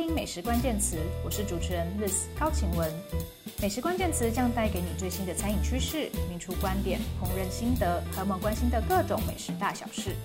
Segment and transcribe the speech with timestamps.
[0.00, 2.90] 听美食关键词，我是主持人 Liz 高晴雯。
[3.60, 10.16] 美食关键词将带给你最新的餐饮趋势、名厨观点、烹饪心得和我们关心的各种美食大小事。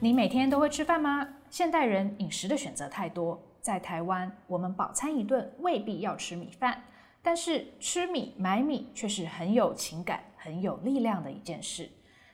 [0.00, 1.28] 你每天都会吃饭吗？
[1.48, 6.82] 现代人饮食的选择太多，在台湾，我们饱餐一顿未必要吃米饭，
[7.22, 11.88] 但是吃米买米却是很有情感、很有力量的一件事。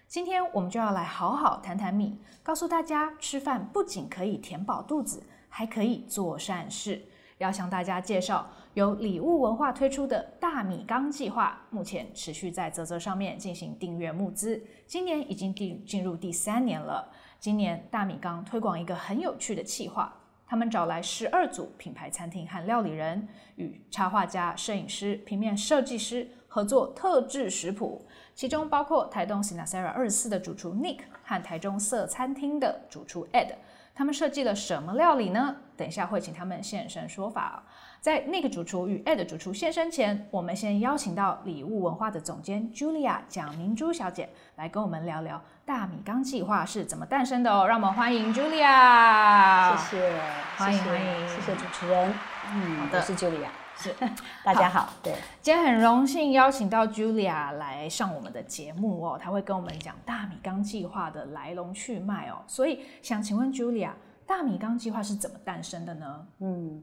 [0.08, 5.22] 今天我们就要来好好谈谈米，告诉大家吃饭不仅可以填饱肚子，
[5.56, 7.01] 还可以做善事。
[7.38, 17.11] 要向大家介绍由礼物文化推出的大米缸计划，目前持续在泽泽上面进行订阅募资，今年已经进进入第三年了。
[17.41, 20.14] 今年大米缸推广一个很有趣的企划，
[20.47, 28.06] 他们找来十二组品牌餐厅和料理人，与插画家、摄影师、平面设计师合作特制食谱。
[28.34, 33.55] 其中包括台东 Sinasera 二十四的主厨 Nick 和台中色餐厅的主厨 Ed，
[33.97, 35.56] 他们设计了什么料理呢？
[35.75, 37.62] 等一下会请他们现身说法。
[37.98, 47.67] 在 Nick 主厨与 Ed 主厨现身前，我们先邀请到礼物文化的总监 Julia 蒋明珠小姐来跟我们聊聊大米缸计划是怎么诞生的哦。
[47.67, 49.74] 让我们欢迎 Julia。
[49.78, 50.20] 谢谢，
[50.58, 52.14] 欢迎欢迎，谢谢主持人。
[52.52, 53.66] 嗯，好的，我是 Julia。
[53.77, 53.94] 是，
[54.42, 54.92] 大家好。
[55.02, 62.42] 对，今天很荣幸邀请到 Julia 来上我们的节目哦，她会跟我们讲大米缸计划的来龙去脉哦。
[62.46, 63.91] 所以想请问 Julia，
[64.27, 66.27] 大米缸计划是怎么诞生的呢？
[66.41, 66.83] 嗯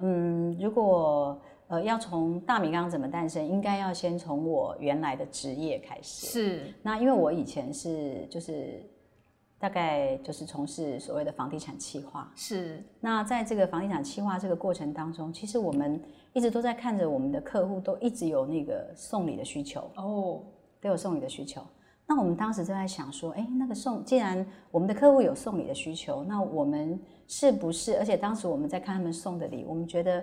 [0.00, 6.26] 嗯，如果呃要从大米缸怎么诞生，应该要先从我原来的职业开始。
[6.26, 8.84] 是，那因为我以前是就是。
[9.62, 12.28] 大概就是从事所谓的房地产企划。
[12.34, 12.82] 是。
[12.98, 20.42] 那在这个房地产企划这个过程当中，其实我们一直都在看着我们的客户都一直有那个送礼的需求哦，
[20.80, 21.62] 都有送礼的需求。
[22.08, 27.96] 那我们当时就在想说，哎，那个送，既然我们的客户有送礼的需求，那我们是不是？
[27.98, 30.20] 而且当时我们在看他们送的礼，我们觉得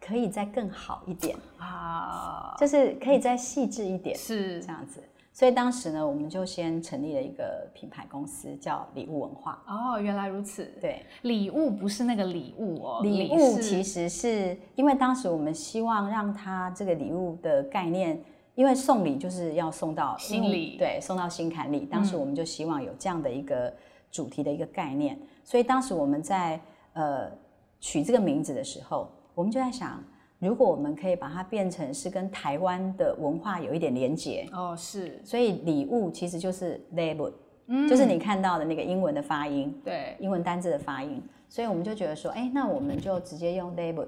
[0.00, 5.02] 可以再更好一点啊，就是可以再细致一点，是这样子。
[5.36, 9.62] 所以当时呢，我们就先成立了一个品牌公司，叫礼物文化。
[9.68, 10.64] 哦，原来如此。
[10.80, 18.18] 对，礼物不是那个礼物哦，礼物其实是因为当时我们希望让它这个礼物的概念，
[18.54, 21.80] 因为送礼就是要送到心里，对，送到心坎里。
[21.80, 23.70] 当时我们就希望有这样的一个
[24.10, 26.58] 主题的一个概念，嗯、所以当时我们在
[26.94, 27.30] 呃
[27.78, 30.02] 取这个名字的时候，我们就在想。
[30.38, 37.32] 如果我们可以把它变成是跟台湾的文化有一点连结哦，是，所以礼物其实就是 label，
[37.68, 44.06] 嗯，就是你看到的那个英文的发音，对，英文单字的发音，所以我们就觉得说，哎，那我们就直接用 label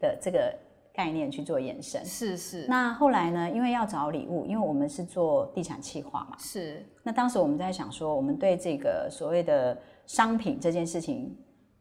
[0.00, 0.52] 的这个
[0.92, 2.66] 概念去做延伸，是是。
[2.66, 6.84] 那后来呢，因为要找礼物，因为我们是做地产企划嘛，是。
[7.04, 11.32] 那当时我们在想说，我们对这个所谓的商品这件事情。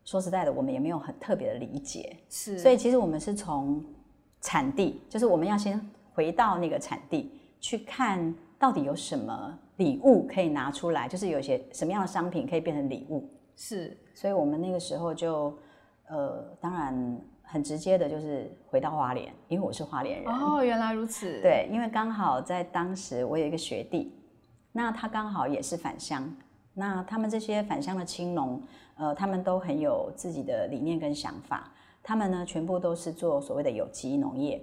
[0.09, 3.85] 说实在的，我们也没有很特别的理解，是，所以其实我们是从
[4.41, 5.79] 产地，就是我们要先
[6.13, 15.55] 回到那个产地去看到底有什么礼物可以拿出来，就是有些什么样的商品可以变成礼物，是，所以我们那个时候就，
[16.07, 20.33] 呃，当然很直接的就是回到花莲，因为我是花莲人。
[20.33, 21.39] 哦，原来如此。
[21.43, 24.11] 对，因为刚好在当时我有一个学弟，
[24.71, 26.35] 那他刚好也是返乡，
[26.73, 28.59] 那他们这些返乡的青农。
[28.99, 31.71] 呃，他们都很有自己的理念跟想法。
[32.03, 34.61] 他们呢，全部都是做所谓的有机农业。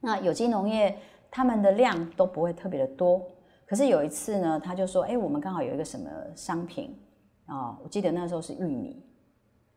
[0.00, 0.98] 那有机农业，
[1.30, 3.22] 他们的量都不会特别的多。
[3.66, 6.98] 可是有一次呢，他就说：“哎，我们刚好有一个什么商品
[7.46, 7.56] 啊？
[7.56, 9.04] 哦，我记得那时候是玉米。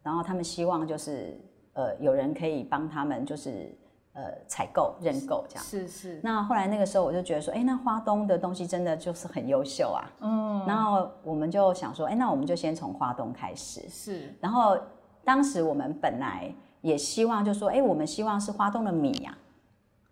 [0.02, 1.40] 然后他们希望就是
[1.74, 3.78] 呃，有人可以帮他们就是。”
[4.16, 6.22] 呃，采购认购这样是是。
[6.24, 10.09] 那后来那个时候我就觉得说，哎，那花东的东西真的就是很优秀啊。
[10.22, 10.66] 嗯。
[10.66, 13.81] 然后我们就想说，哎，那我们就先从花东开始。
[13.90, 14.34] 是。
[14.40, 14.78] 然后
[15.26, 16.50] 当时我们本来
[16.80, 19.38] 也希望，就说，哎，我们希望是花东的米呀。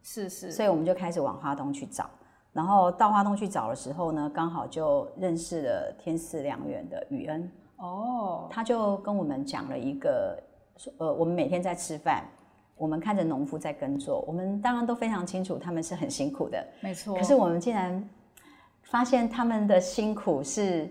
[0.01, 0.51] 是是。
[0.51, 2.09] 所以我们就开始往花东去找。
[2.51, 7.49] 然后到花东去找的时候呢，刚好就认识了天赐良缘的雨恩。
[7.77, 8.49] 哦。
[8.49, 10.37] 他就跟我们讲了一个，
[10.97, 12.25] 呃，我们每天在吃饭。
[12.75, 17.15] 我们看着农夫在耕作，我们当然都非常清楚他们是很辛苦的，没错。
[17.15, 18.09] 可是我们竟然
[18.81, 20.89] 发现他们的辛苦是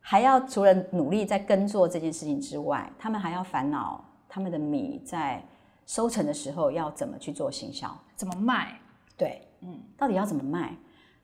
[0.00, 5.42] 还要除了努力在耕作这件事情之外，他们还要烦恼他们的米在
[5.86, 8.76] 收成的时候要怎么去做行销，怎么卖？
[9.16, 10.74] 对，嗯，到底要怎么卖？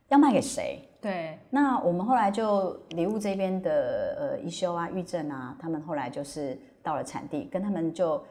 [0.08, 0.88] 要卖给谁？
[1.00, 1.36] 对。
[1.50, 8.24] 那我们后来就礼物这边的呃一休啊、玉正啊，他们后来就是到了产地，跟他们就。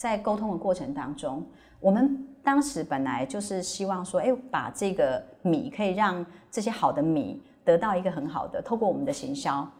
[0.00, 1.44] 在沟通的过程当中，
[1.78, 9.70] 我们当时本来就是希望说，哎，把这个米可以让这些好的米得到一个很好的，透过我们的行销，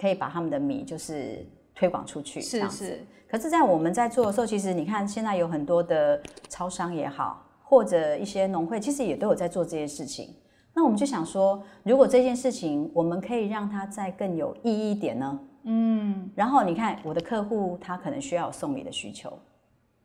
[0.00, 1.44] 可以把他们的米就是
[1.74, 3.04] 推广出去，是是。
[3.28, 10.32] 可是，在我们在做的时候，其实你看，现在有很多的超商也好，或者一些农会，其实也都有在做这些事情。
[10.72, 15.36] 那我们就想说，如果这件事情我们可以让它再更有意义一点呢？
[15.68, 16.30] 嗯。
[16.34, 19.32] 然后你看，我的客户他可能需要送礼的需求，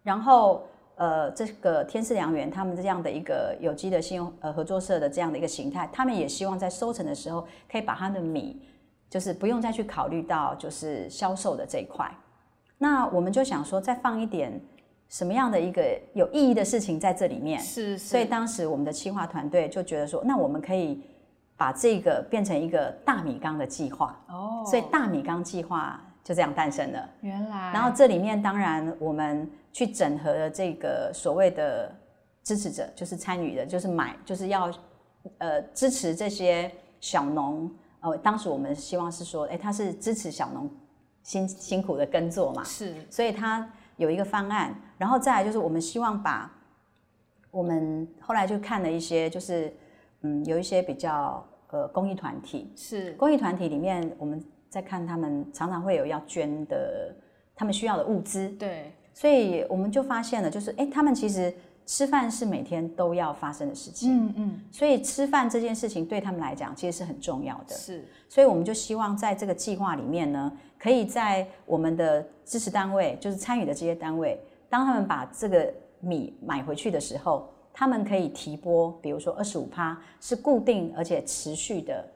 [0.04, 0.64] 然后
[0.96, 8.62] 呃，这个天赐良缘他们这样的一个有机的信用呃合作社的这样的一个形态，他们也希望在收成的时候可以把他的米。
[9.10, 12.12] 就是不用再去考虑到就是销售的这一块，
[12.80, 14.60] 那我们就想说再放一点
[15.08, 15.84] 什么样的一个
[16.16, 17.60] 有意义的事情在这里面。
[17.60, 17.98] 是，是。
[18.00, 21.00] 所以当时我们的企划团队就觉得说，那我们可以
[21.56, 24.20] 把这个变成一个大米缸的计划。
[24.28, 24.64] 哦。
[24.66, 27.10] 所以大米缸计划就这样诞生了。
[27.22, 27.72] 原来。
[27.74, 31.94] 然后这里面当然我们去整合了这个所谓的
[32.44, 34.72] 支持者，就是参与的，就是买，就是要
[35.38, 37.72] 呃支持这些小农。
[38.02, 40.70] 呃，当时我们希望是说，哎，他是支持小农
[41.24, 43.66] 辛辛苦的耕作嘛，是，所以他
[43.96, 46.52] 有一个方案，然后再来就是我们希望把
[47.50, 49.74] 我们后来就看了一些，就是
[50.24, 53.14] 嗯，有一些比较呃公益团体，是。
[53.14, 57.16] 公益团体里面，我们在看他们常常会有要捐的，
[57.56, 61.54] 他们需要的物资，对，所以我们就发现了，就是哎，他们其实。
[61.86, 70.50] 吃饭是每天都要发生的事情，嗯嗯，所以吃饭这件事情对他们来讲其实是很重要的，是，所以我们就希望在这个计划里面呢，
[70.80, 74.40] 可以在我们的支持单位，就是参与的这些单位，
[74.70, 82.08] 当他们把这个米买回去的时候，他们可以提拨，比如说二十五趴是固定而且持续的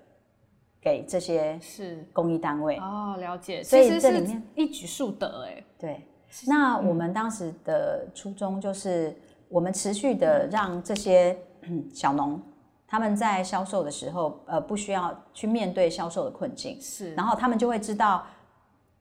[0.79, 2.05] 给这些是。
[2.13, 2.77] 公益单位。
[2.77, 6.01] 哦，了解，所以这里面一举数得哎，对，
[6.45, 9.13] 那我们当时的初衷就是。
[9.49, 11.33] 我们持续的让这些
[11.95, 12.37] 小农，
[12.85, 18.25] 他们在销售的时候，呃，不需要去面对销售的困境，是，然后他们就会知道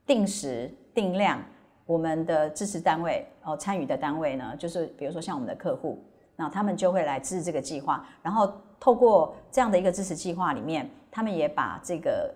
[0.06, 1.42] 定时定量，
[1.84, 6.00] 我们的支持单位哦，参与的单位呢，就是比如说像我们的客户，
[6.36, 12.32] 那他们就会来支持这个计划，然后透过这样的一个支持计划里面，他们也把这个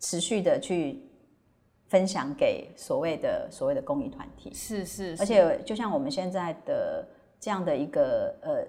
[0.00, 1.02] 持续的去
[1.88, 7.06] 分享给所谓的所谓的公益团体，是是，是，而且就像我们现在的。
[7.38, 8.66] 这样的一个呃，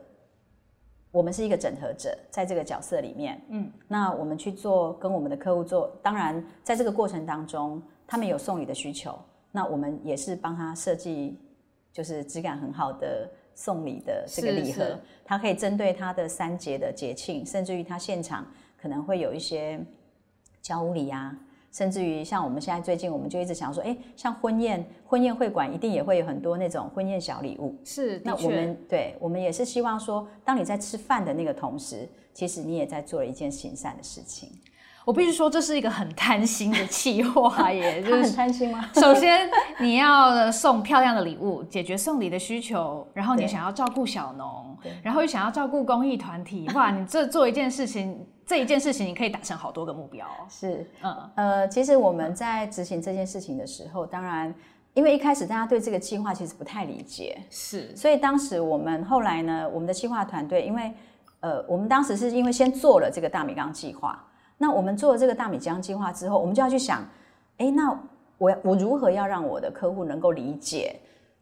[1.10, 9.18] 我们是一个整合者，在这个角色里面，嗯，那我们去做跟我们的客户做，当然在这个过程当中，他们有送礼的需求，
[9.54, 11.40] 那我们也是帮他设计，
[11.94, 13.28] 就是质感很好的
[13.58, 18.46] 送礼的这个礼盒，它可以针对他的三节的节庆，甚至于他现场
[18.80, 19.80] 可能会有一些
[20.62, 21.36] 交屋礼啊。
[21.72, 27.76] 甚至于像我们现在最近，我们就一直想说，哎，像婚宴，婚宴会馆一定也会有很多那种婚宴小礼物。
[27.84, 34.50] 是，那我们对，我们也是希望说，当你在吃饭的那个同时，其实你也在做了一件行善的事情。
[35.08, 38.90] 我必须说，这是一个很贪心的企划耶， 就是很贪心吗？
[38.96, 39.50] 首先，
[39.80, 48.28] 你要送漂亮的礼物，解决送礼的需求，然后你想要照顾小农，然后又想要照顾公益团体，哇，你这做一件事情。
[48.46, 50.26] 这一件事情，你可以达成好多个目标。
[50.50, 54.54] 是，嗯，呃，其实我们在执行这件事情的时候，当然，
[54.94, 60.94] 因为一开始大家对这个计划其实不太理解，是，所以当时我们后来呢，我们的计划团队，因为，
[61.42, 64.18] 呃，我们当时是因为先做了这个大米缸计划，
[64.58, 67.04] 那我们做了这个大米浆计划之后，我们就要去想，
[67.58, 67.92] 哎，那
[68.38, 70.96] 我我如何要让我的客户能够理解？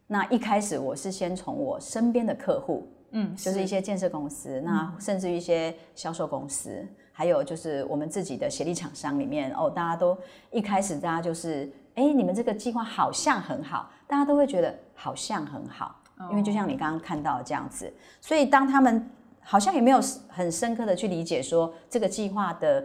[0.07, 2.87] 那一开始我是先从我身边的客户。
[3.17, 10.17] 嗯，就是一些建设公司，那甚至一些销售公司，嗯，还有就是我们自己的协力厂商里面哦，大家都
[10.51, 15.95] 一开始大家就是，哎，你们这个计划好像很好，大家都会觉得好像很好，
[16.29, 22.83] 因为就像你刚刚看到这样子，所以当他们好像也没有很深刻的去理解说这个计划的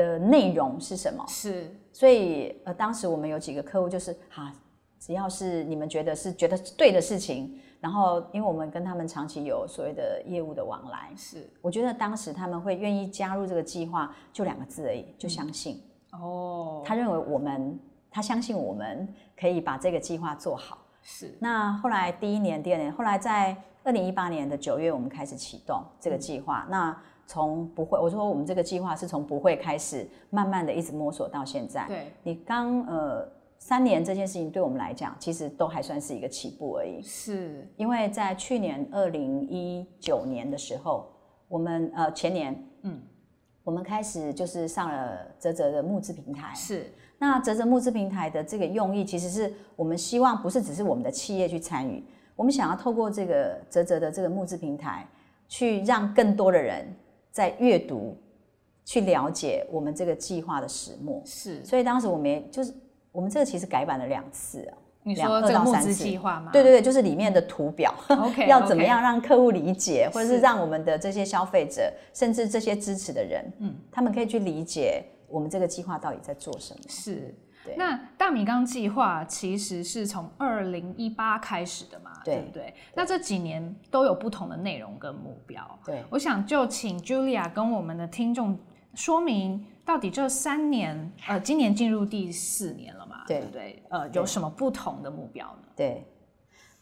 [0.00, 4.52] 的内容是什么，是，所以呃，当时我们有几个客户就是，哈，
[4.98, 7.58] 只要是你们觉得是觉得对的事情。
[7.80, 15.80] 然后，因为我们跟他们长期有所谓的业务的往来，是我觉得当时他们会愿意加入这个计划，就两个字而已，就相信。
[16.12, 17.80] 哦，他认为我们，
[18.10, 20.76] 他相信我们可以把这个计划做好。
[21.02, 21.34] 是。
[21.40, 26.64] 那后来第一年、第二年，后来在二零一八年的九月，我们开始启动这个计划。
[26.66, 31.86] 嗯、那从不会，我说我们这个计划是从不会开始，慢慢的一直摸索到现在。
[31.86, 32.12] 对。
[32.24, 33.28] 你刚呃。
[33.62, 37.02] 三年这件事情对我们来讲，其实都还算是一个起步而已。
[37.02, 41.06] 是，因为在去年二零一九年的时候，
[41.46, 42.98] 我们呃前年，嗯，
[43.62, 46.54] 我们开始就是上了泽泽的募资平台。
[46.54, 52.02] 是，那泽泽募资平台的这个用意，其实是我们希望不是只是我们的企业去参与，
[52.36, 55.06] 我们想要透过这个泽泽的这个募资平台，
[55.48, 56.90] 去让更多的人
[57.30, 58.16] 在阅读，
[58.84, 61.22] 去了解我们这个计划的始末。
[61.24, 62.72] 是，所以当时我们也就是。
[63.12, 64.78] 我们这个其实改版了两次啊。
[65.02, 66.52] 你说这个募资计划吗？
[66.52, 76.80] 对对对，就是里面的图表， OK， 要怎么样让客户理解，是或者是让我们的这些消费者，甚至这些支持的人，嗯，他们可以去理解我们这个计划到底在做什么。
[76.86, 77.34] 是，
[77.64, 77.76] 对。
[77.76, 82.74] 那大米缸计划其实是从二零一八开始的嘛，对，对不对？
[82.94, 85.78] 那这几年都有不同的内容跟目标。
[85.84, 88.58] 对，我想就请 Julia 跟我们的听众
[88.94, 89.66] 说明。
[89.82, 93.24] 到底这三年，呃，今年进入第四年了嘛？
[93.26, 93.82] 对不对？
[93.88, 95.68] 呃，有什么不同的目标呢？
[95.74, 96.06] 对，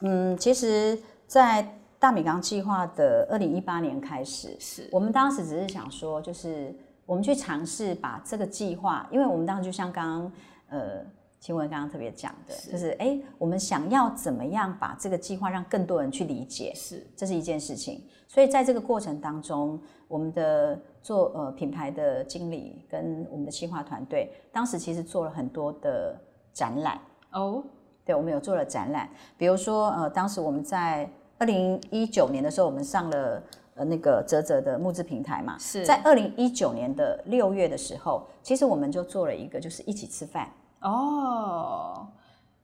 [0.00, 1.66] 嗯，其实，在
[1.98, 6.74] 大米缸计划的二零一八年开始，是我们当时只是想说，就是
[7.06, 10.32] 我们去尝试把这个计划，因为我们当时就像刚刚，
[10.68, 11.04] 呃，
[11.40, 18.02] 晴雯刚刚特别讲的，是就是哎，我们想要怎么样把这个计划让更多人去理解，是，这是一件事情。
[18.26, 26.14] 所以在这个过程当中，我们的做呃品牌的经理跟我们的企划团队，当时其实做了很多的
[26.52, 27.00] 展览
[27.32, 27.64] 哦。
[28.04, 31.08] 对，我们有做了展览，比如说呃，当时我们在
[31.38, 33.42] 二零一九年的时候，我们上了
[33.74, 35.56] 呃那个泽泽的募资平台嘛。
[35.58, 42.08] 是在二零一九年的六月的时候，其实我们就做了一个，就是一起吃饭哦。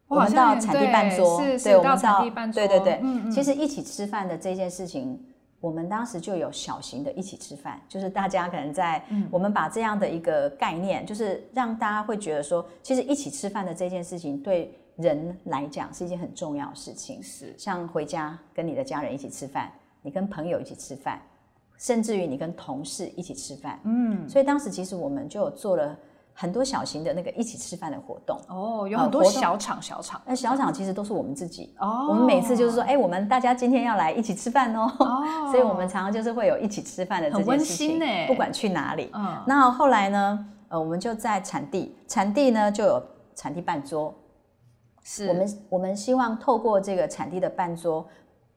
[0.06, 3.00] 我们到产地办桌，对，我们到产地办桌，对对对。
[3.02, 3.30] 嗯嗯。
[3.30, 5.18] 其实一起吃饭的这件事情，
[5.60, 17.20] 我们当时就有小型的一起吃饭，就是大家可能在，我们把这样的一个概念，就是让大家会觉得说，其实一起吃饭的这件事情对人来讲是一件很重要的事情。
[17.22, 17.52] 是。
[17.58, 21.20] 像回家跟你的家人一起吃饭，你跟朋友一起吃饭，
[21.78, 23.80] 甚至于你跟同事一起吃饭。
[23.84, 24.28] 嗯。
[24.28, 25.98] 所以当时其实我们就有做了。
[26.36, 30.20] 很多小型的那个一起吃饭的活动哦，有很多小场小场。
[30.26, 32.08] 那小场其实都是我们自己哦。
[32.10, 34.92] 我们每次就是说，哎，我们大家今天要来一起吃饭哦。
[34.98, 35.22] 哦。
[35.52, 37.88] 所以我们常常就是会有一起吃饭的这件事情。
[37.88, 38.26] 很温馨哎。
[38.26, 39.10] 不管去哪里。
[39.14, 39.42] 嗯。
[39.46, 40.46] 那后来呢？
[40.70, 43.00] 呃，我们就在产地，产地呢就有
[43.36, 44.12] 产地办桌。
[45.04, 45.28] 是。
[45.28, 48.04] 我们我们希望透过这个产地的办桌，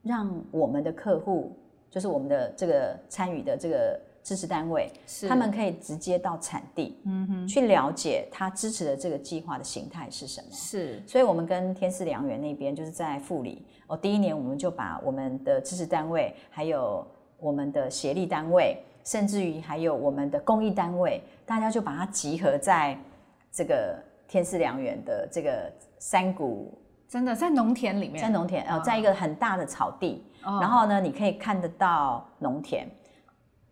[0.01, 1.55] 让我们的客户，
[1.91, 3.99] 就是我们的这个参与的这个。
[4.27, 4.91] 支持单位，
[5.25, 10.47] 他们可以直接到产地，嗯哼，去了解他支持的这个计划的形态是什么。
[10.51, 17.07] 是，所以我们跟天赐良缘那边，就是在富里哦，第一年我们就把我们的支持单位，还有
[17.39, 22.97] 我们的协力单位，甚至于还有我们的公益单位，大家就把它集合在
[23.49, 32.85] 这个天赐良缘的这个山谷，真的在农田里面，在农田呃，在一个很大的草地，哦、然后呢，你可以看得到农田。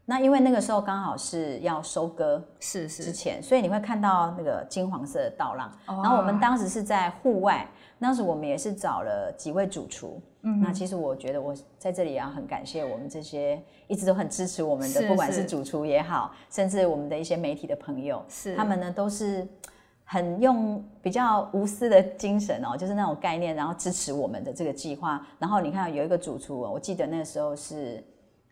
[0.07, 5.71] 那因为那个时候刚好是要收割，是是之前，所以你会看到那个金黄色的稻浪。
[5.87, 7.67] 然后我们当时是在户外，
[7.99, 10.21] 当时我们也是找了几位主厨。
[10.43, 19.47] 嗯，那其实我觉得我在这里也要很感谢我们这些一直都很支持我们的，不管是主厨也好，甚至我们的一些媒体的朋友，是他们呢都是
[20.03, 25.25] 很用比较无私的精神哦，就是那种概念，然后支持我们的这个计划。
[25.39, 28.03] 然后你看有一个主厨，我记得那个时候是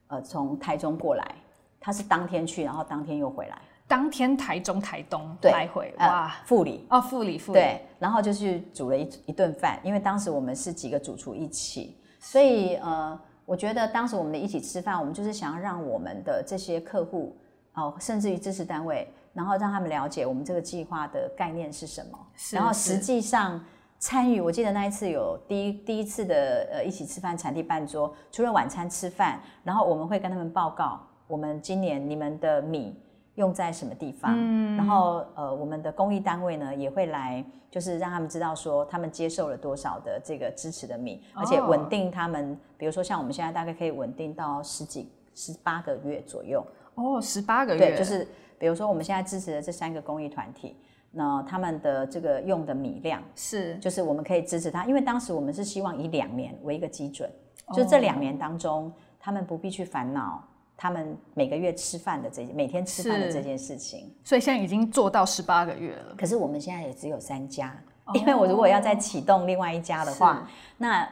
[0.08, 1.36] 呃从台中过来。
[1.84, 3.58] 他是当天去，然后当天又回来。
[3.86, 7.60] 当天台中、台东来回，哇，富里哦，富里，富里。
[7.60, 17.38] 对，然后就去煮了一一顿饭，因为当时我们是几个主厨一起，所以呃，我觉得当时我们的一起吃饭，我们就是想要让我们的这些客户
[17.74, 23.62] 哦，甚至于支持单位，然后让他们了解我们这个计划的概念是什么，是然后实际上
[24.00, 24.40] 参与。
[24.40, 31.00] 我记得那一次有第一第一次的呃一起吃饭产地办桌，除了晚餐吃饭，然后我们会跟他们报告。
[31.28, 32.96] 我们今年你们的米
[33.36, 34.34] 用在什么地方？
[34.36, 46.64] 嗯，然后呃，我们的公益单位呢也会来，就是让他们知道说他们接受了多少的这个支持的米，而且稳定他们，比如说像我们现在大概可以稳定到十几、十八个月左右。
[46.96, 47.80] 哦，十八个月。
[47.80, 48.28] 对，就是
[48.60, 50.76] 比如说我们现在支持的这三个公益团体，
[51.10, 57.28] 那他们的这个用的米量是，就是我们可以支持他，因为当时我们是希望以两年为一个基准，
[57.74, 60.44] 就这两年当中他们不必去烦恼。
[60.76, 66.16] 他们每个月吃饭的这每天吃饭的这件事情，所以现在已经做到十八个月了。
[66.18, 67.74] 可是我们现在也只有三家，
[68.06, 71.08] 哦、因为我如果要再启动另外一家的话，那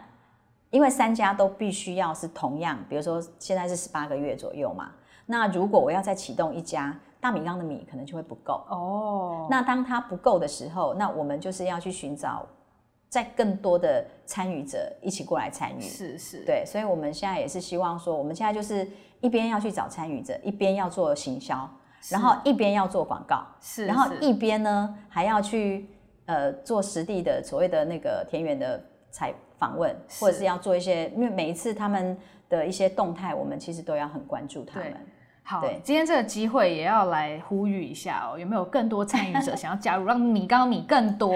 [0.72, 4.92] 因为三家都必须要是同样，比如说现在是十八个月左右嘛。
[5.26, 9.48] 那如果我要再启动一家，大米缸的米可能就会不够哦。
[9.50, 12.46] 那当它不够的时候，那我们就是要去寻找。
[13.12, 18.88] 在更多的参与者一起过来参与，是是，对，所以我们现在也是希望说，我们现在就是
[19.20, 21.70] 一边要去找参与者，一边要做行销，
[22.10, 25.90] 然后一边要做广告，是，然后一边呢还要去
[26.26, 34.96] 呃做实地的所谓的那个田园的采访问，或者是要做一些，因为每一次他们的一些动态，我们其实都要很关注他们。
[35.44, 41.34] 好，今天这个机会也要来呼吁一下哦，有没有更多参与者想要加入，让米缸米更多，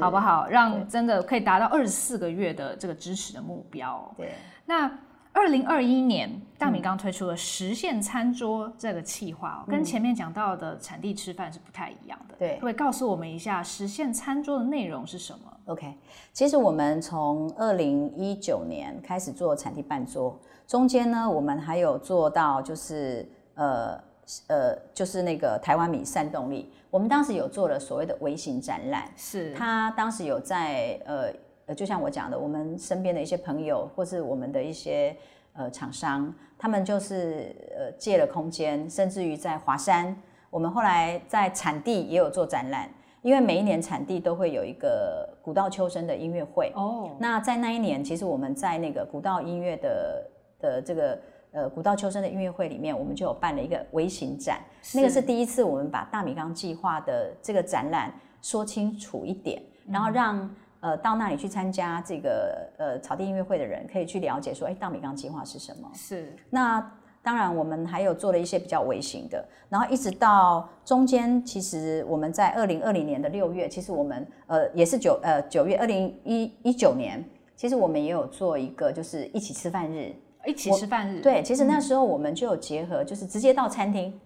[0.00, 0.46] 好不好？
[0.46, 4.14] 让真的可以达到二十四个月的这个支持的目标。
[4.16, 4.34] 对，
[4.66, 4.88] 那
[5.32, 12.36] 二零二一年大米缸推出了实现餐桌这个企划，嗯、跟前面讲到的产地吃饭是不太一样的。
[12.38, 15.92] 对，会告诉我们一下实现餐桌的内容是什么？OK，
[16.32, 23.28] 其实我们从二零一九年开始做产地办桌，中间呢，我们还有做到就是。
[23.56, 24.00] 呃
[24.48, 29.52] 呃，就是那个台湾米煽动力，我们当时有做了所谓的微型展览，是。
[29.54, 31.32] 他当时有在呃
[31.66, 35.16] 呃，就像我讲的，我们身边的一些朋友，或是我们的一些
[35.52, 40.16] 呃厂商，他们就是呃借了空间，甚至于在华山，
[40.50, 42.90] 我们后来在产地也有做展览，
[43.22, 46.72] 因为每一年产地都会有一个古道秋声的音乐会。
[46.74, 51.16] 哦，那在那一年，其实我们在那个古道音乐的的这个。
[51.56, 54.60] 呃，古道秋声的音乐会里面，我们就有办了一个微型展，
[54.92, 65.90] 那个是第一次我们把大米缸计划的这个展览说清楚一点，然后让呃到那里去参加这个呃草地音乐会的人可以去了解说，哎，大米缸计划是什么？
[65.94, 66.30] 是。
[66.50, 77.24] 那当然，我们还有做了一些比较微型的，然后一直到中间，其实我们在二零二零年的六月，其实我们呃也是九呃九月二零一一九年，
[77.56, 80.14] 其实我们也有做一个就是一起吃饭日。
[80.46, 84.10] 一起吃饭日，对，其实那时候我们就有结合，就是直接到餐厅。
[84.10, 84.20] 嗯、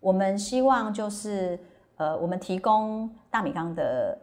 [0.00, 1.58] 我们希望就是
[1.96, 4.16] 呃，我们提供大米缸的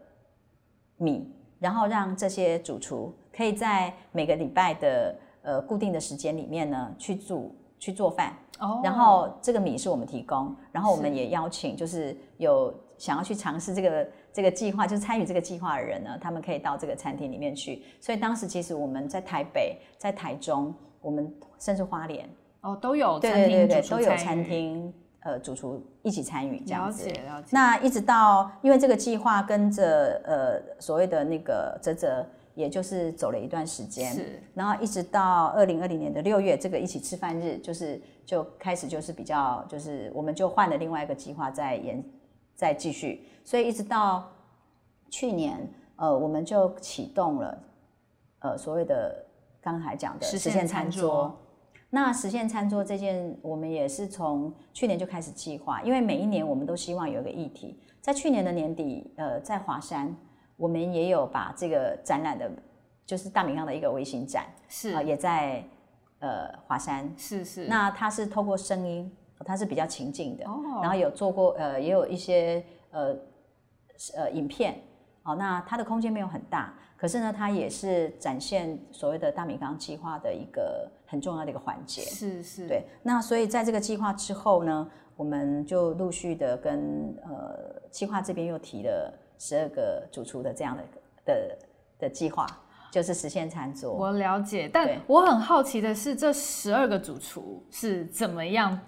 [0.98, 1.30] 米，
[1.60, 8.34] 然后让这些主厨可以在每个礼拜的呃固定的时间里面呢去煮去做饭。
[8.60, 8.80] 哦。
[8.84, 17.84] 然后这个米是我们提供，然后我们也邀请就是有想要去尝试这个这个计划，就是参与这个计划的人呢，他们可以到这个餐厅里面去。
[18.00, 20.74] 所以当时其实我们在台北，在台中。
[21.02, 22.30] 我们甚至花莲
[22.62, 27.08] 哦都有餐厅，对对对对，都有餐厅呃主厨一起参与这样子。
[27.08, 27.48] 了解了解。
[27.52, 34.40] 那一直到因为这个计划跟着呃所谓的那个泽泽，也就是走了一段时间，是。
[34.54, 42.04] 然后一直到二零二零年的六月，这个一起吃饭日就是就开始就是比较就是我们就换了另外一个计划再延
[42.56, 44.32] 再继续，所以一直到
[45.10, 47.64] 去年呃我们就启动了
[48.40, 49.26] 呃所谓的。
[49.62, 51.40] 刚才讲的实现餐桌，
[51.92, 57.80] 那实现餐桌这件，我们也是从去年就开始计划，因为每一年我们都希望有一个议题。
[58.02, 60.16] 在去年的年底，呃，在华山，
[60.58, 62.52] 我们也有把这个展览的，
[63.06, 65.64] 就是大明缸的一个微型展，是啊、呃，也在
[66.20, 67.68] 呃华山，是是。
[67.68, 73.16] 那它是透过声音，它是比较情境的，哦、然后有做过呃，也有一些呃
[74.16, 74.80] 呃影片，
[75.22, 76.74] 哦，那它的空间没有很大。
[77.02, 82.04] 可是呢，它也是展现所谓的大米缸计划的一个很重要的一个环节。
[82.04, 82.68] 是是。
[82.68, 86.80] 对，那所以在这个计划之后呢，我们就陆续的跟
[87.24, 90.84] 呃计划这边又提了十二个主厨的这样的
[91.26, 91.58] 的
[92.02, 92.46] 的计划，
[92.92, 93.92] 就是实现餐桌。
[93.92, 98.80] 我了解，但我很好奇的是，这十二个主厨是怎么样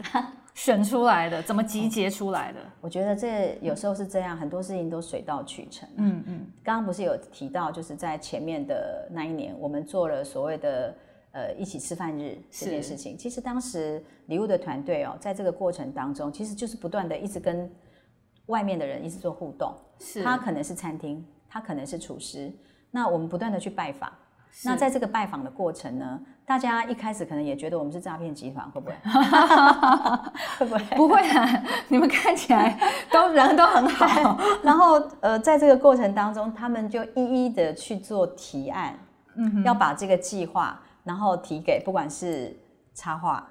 [0.54, 1.42] 选出来的？
[1.42, 2.60] 怎么集结出来的？
[2.60, 5.88] 哦，我觉得这有时候是这样，很多事情都水到渠成。
[5.98, 10.96] 嗯嗯，刚刚不是有提到，就是在前面的那一年，我们做了所谓的
[11.32, 13.18] 呃一起吃饭日这件事情。
[13.18, 17.70] 其实当时礼物的团队哦，在这个过程当中，其实就是不断的一直跟
[18.48, 19.74] 外面的人一直做互动。
[20.00, 22.52] 是，他可能是餐厅，他可能是厨师，
[22.92, 24.12] 那我们不断的去拜访。
[24.63, 28.95] 那在这个拜访的过程呢，大家一开始可能也觉得我们是诈骗集团，会不会？
[30.60, 30.95] 会不会？
[30.97, 31.63] 不会啊！
[31.88, 32.77] 你们看起来
[33.10, 34.38] 都人都很好。
[34.62, 38.97] 然后呃，在这个过程当中，他们就一一的去做提案，
[39.36, 42.53] 嗯，要把这个计划，然后提给不管是
[42.93, 43.47] 插画。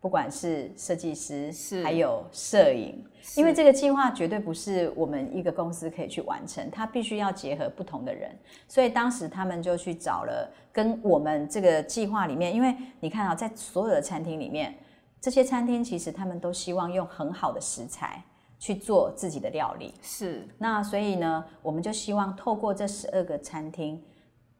[0.00, 3.04] 不管是设计师，是还有摄影，
[3.36, 8.34] 因为这个计划绝对不是我们一个公司可以去完成，它必须要结合不同的人，
[8.66, 14.74] 所以当时他们就去找了跟我们这个计划里面，因为你看啊，在所有的餐厅里面，
[15.20, 18.24] 这些餐厅其实他们都希望用很好的食材
[18.58, 20.48] 去做自己的料理，是。
[20.56, 24.02] 那所以呢，我们就希望透过这十二个餐厅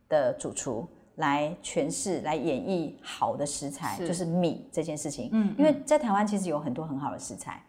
[0.06, 0.86] 的主厨。
[1.20, 5.30] 来诠释、来演绎好的食材，是就是米这件事情。
[5.32, 7.62] 嗯，因为在台湾其实有很多很好的食材，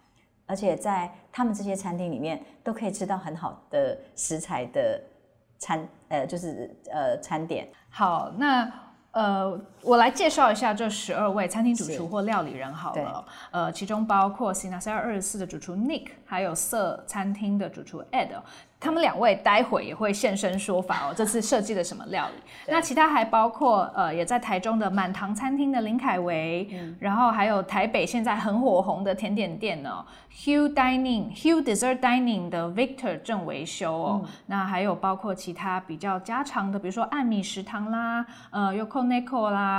[0.47, 4.99] 而且在他们这些餐厅里面都可以吃到很好的食材的
[5.59, 7.67] 餐，呃，就是呃餐点。
[7.89, 8.71] 好，那
[9.11, 13.25] 呃，我来介绍一下这十二位餐厅主厨或料理人好了。
[13.51, 18.29] 呃，其中包括 Sinasera 二十四的主厨 Nick，还有色餐厅的主厨 Ed。
[18.79, 21.13] 他们两位待会也会现身说法哦。
[21.15, 22.41] 这次设计了什么料理？
[22.67, 34.21] 那其他还包括呃，也在台中的满堂餐厅的林凯维，嗯、然后还有台北现在很火红的甜点店哦，Hugh Dining Hugh Dessert Dining 的 Victor 郑维修哦。
[34.23, 39.70] 嗯、那还有包括其他比较家常的，比如说暗米食堂啦，呃，Yoko Neko 啦，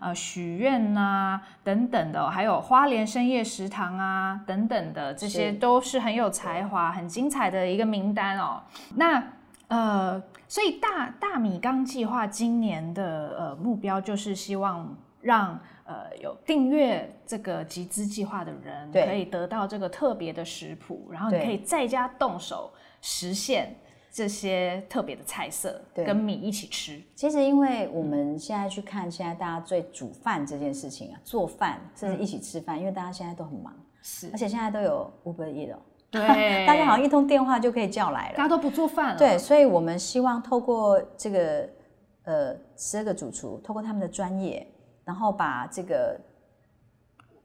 [0.00, 8.62] 呃，许愿呐等等的，还有花莲深夜食堂啊等等的，这些都是很有才华、很精彩的一个名单哦。
[8.96, 9.22] 那
[9.68, 23.76] 呃，所以大大米缸计划今年的呃目标就是希望让呃有订阅这个集资计划的人可以得到这个特别的食谱，然后你可以在家动手实现
[24.10, 27.00] 这些特别的菜色，跟米一起吃。
[27.14, 35.82] 其实因为我们现在去看，现在大家最煮饭这件事情啊，做饭甚至一起吃饭，嗯、因为大家现在都很忙，是，而且现在都有 Uber Eats 了。
[36.10, 36.22] 对，
[36.66, 39.18] 大家好像一通电话就可以叫来了，大家都不做饭了。
[39.18, 41.68] 对，所以我们希望透过这个
[42.24, 44.66] 呃十二个主厨，透过他们的专业，
[45.04, 46.18] 然后把这个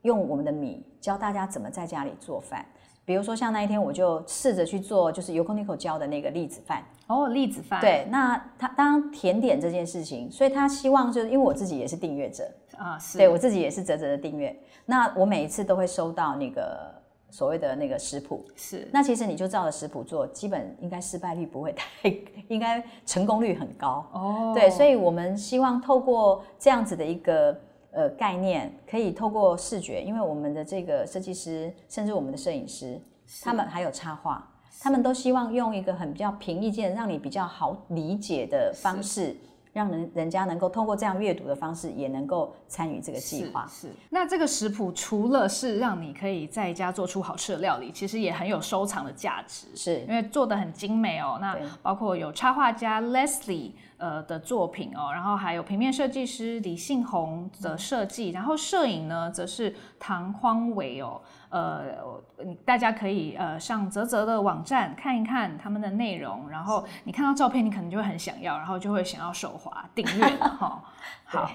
[0.04, 2.66] 用我们的米教大家怎么在家里做饭。
[3.06, 6.84] 比如说像那一天，我就试着去做，就是 Yoko Neko 教的那个栗子饭。
[7.08, 7.82] 哦，栗子饭。
[7.82, 14.56] 对，那他当甜点这件事情，所以他希望就是因为我自己也是订阅者啊，是对我自己也是啧啧的订阅。
[14.86, 16.92] 那我每一次都会收到那个。
[17.34, 22.16] 所谓的那个食谱是，那其实你就照着食谱做，基本应该失败率不会太，
[22.48, 24.52] 应该成功率很高哦。
[24.54, 27.60] 对，所以我们希望透过这样子的一个
[27.94, 33.00] 呃概念，可以透过视觉，因为我们的这个设计师，甚至我们的摄影师，
[33.42, 34.46] 他们还有插画，
[34.82, 39.36] 他们都希望用一个很比较平易近人，让你比较好理解的方式。
[39.74, 43.68] 让人人家能够通过这样阅读的方式，也能够参与这个计划。
[43.68, 49.68] 是，那这个食谱除了是让你可以在家做出好吃的料理，其实也很有收藏的价值。
[49.76, 51.40] 是，因为做得很精美哦。
[51.42, 61.20] 那包括有插画家 Leslie 呃的作品哦，然后还有平面设计师李信宏的设计，然后摄影呢则是唐匡伟哦。
[61.54, 62.20] 呃，
[62.66, 70.84] 大家可以呃上泽泽的网站看一看他们的内容，然后你看到照片，你可能就会很想要，然后就会想要手滑订阅了哈。
[71.26, 71.52] 好，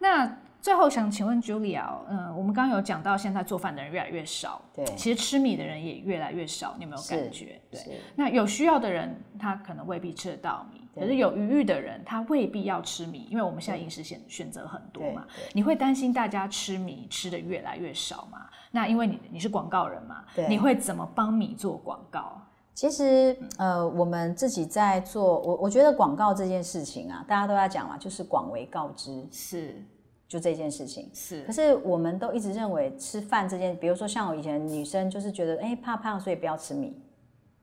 [0.00, 0.28] 那
[0.60, 7.60] 最后想请问 Julia，嗯，我们刚刚有讲到现在做饭的人越来越少，对，其实吃米的人也越来越少，你有没有感觉？
[7.70, 10.80] 对，那有需要的人他可能未必吃得到米。
[10.92, 15.24] 可是有余裕的人，他未必要吃米，因为我们现在饮食选选择很多嘛。
[15.52, 18.46] 你会担心大家吃米吃的越来越少吗？
[18.72, 22.42] 那因为你你是广告人嘛，你会怎么帮米做广告？
[22.74, 29.82] 其实呃，我们自己在做，我我觉得广告这件事情啊，大家都在讲嘛，就是广为告知，是
[30.30, 31.42] 就这件事情是。
[31.42, 36.96] 可是我们都一直认为吃饭这件，比如说像我以前女生就是觉得，哎，怕胖，所以不要吃米，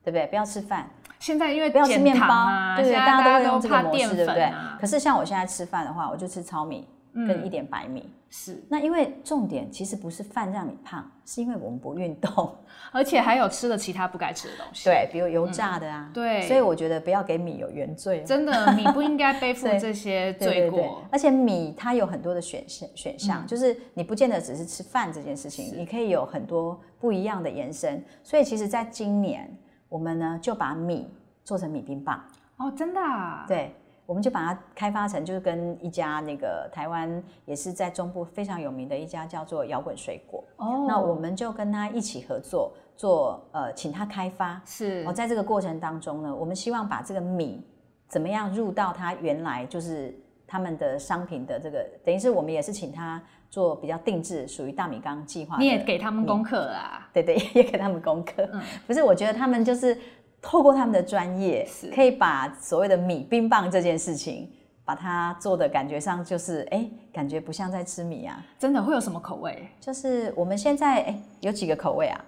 [0.04, 0.26] 对不对？
[0.26, 0.90] 不要吃饭。
[1.18, 4.42] 现在因为不要吃面包，对对，大家都会用这个模式，对不对？
[4.42, 8.02] 啊、可是像我现在吃饭的话，我就吃糙米跟一点白米。
[8.04, 12.56] 嗯、是，那因为重点其实不是饭让你胖，是因为我们不运动，
[12.92, 16.04] 而且还有吃了其他不该吃的东西，对，比如油炸的啊。
[16.08, 18.22] 嗯、对，所以我觉得不要给米有原罪。
[18.24, 21.02] 真的，米不应该背负这些罪过。
[21.12, 28.04] 而且米它有很多的选项，选项、嗯、就是你不见得只是吃饭这件事情，你可以有很多不一样的延伸。
[28.22, 29.48] 所以其实，在今年。
[29.90, 31.10] 我们呢就把米
[31.42, 32.22] 做成米冰棒
[32.58, 33.46] 哦，真的啊？
[33.48, 33.74] 对，
[34.08, 47.62] 我们就把它开发成，就是跟一家那个台湾也是在中部非常有名的一家叫做摇滚水果哦，那我们就跟他一起合作做呃，请他开发是哦，在这个过程当中呢，我们希望把这个米
[48.08, 53.22] 怎么样入到他原来就是他们的商品的这个，等于是我们也是请他。
[53.50, 55.56] 做比较定制，属于大米缸计划。
[55.58, 58.46] 你 也给他们功课啊，对对，也给他们功课。
[58.52, 59.96] 嗯，不是，我觉得他们就是
[60.40, 64.50] 透过他们的专业，可以把所谓的米冰棒这件事情，
[64.84, 68.44] 把它做的感觉上就是，哎、欸，感觉不像在吃米啊。
[68.58, 69.68] 真的会有什么口味？
[69.80, 72.24] 就是我们现在哎、欸，有几个口味啊？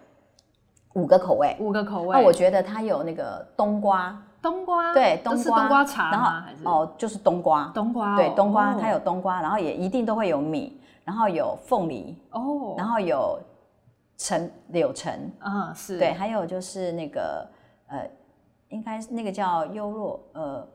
[0.94, 2.16] 五个口味，五个口味。
[2.16, 10.76] 那我觉得它有那个冬瓜，冬瓜，对，冬瓜，是冬瓜茶，然后哦，就是冬瓜，冬瓜，对，冬瓜，它有冬瓜，然后也一定都会有米。
[11.02, 13.40] 然后有凤梨哦，然后有
[14.16, 15.12] 橙柳橙。
[15.40, 15.98] 啊，是。
[15.98, 17.44] 对，还有就是那个
[17.90, 18.10] 呃，
[18.68, 20.68] 应该是那个叫优若呃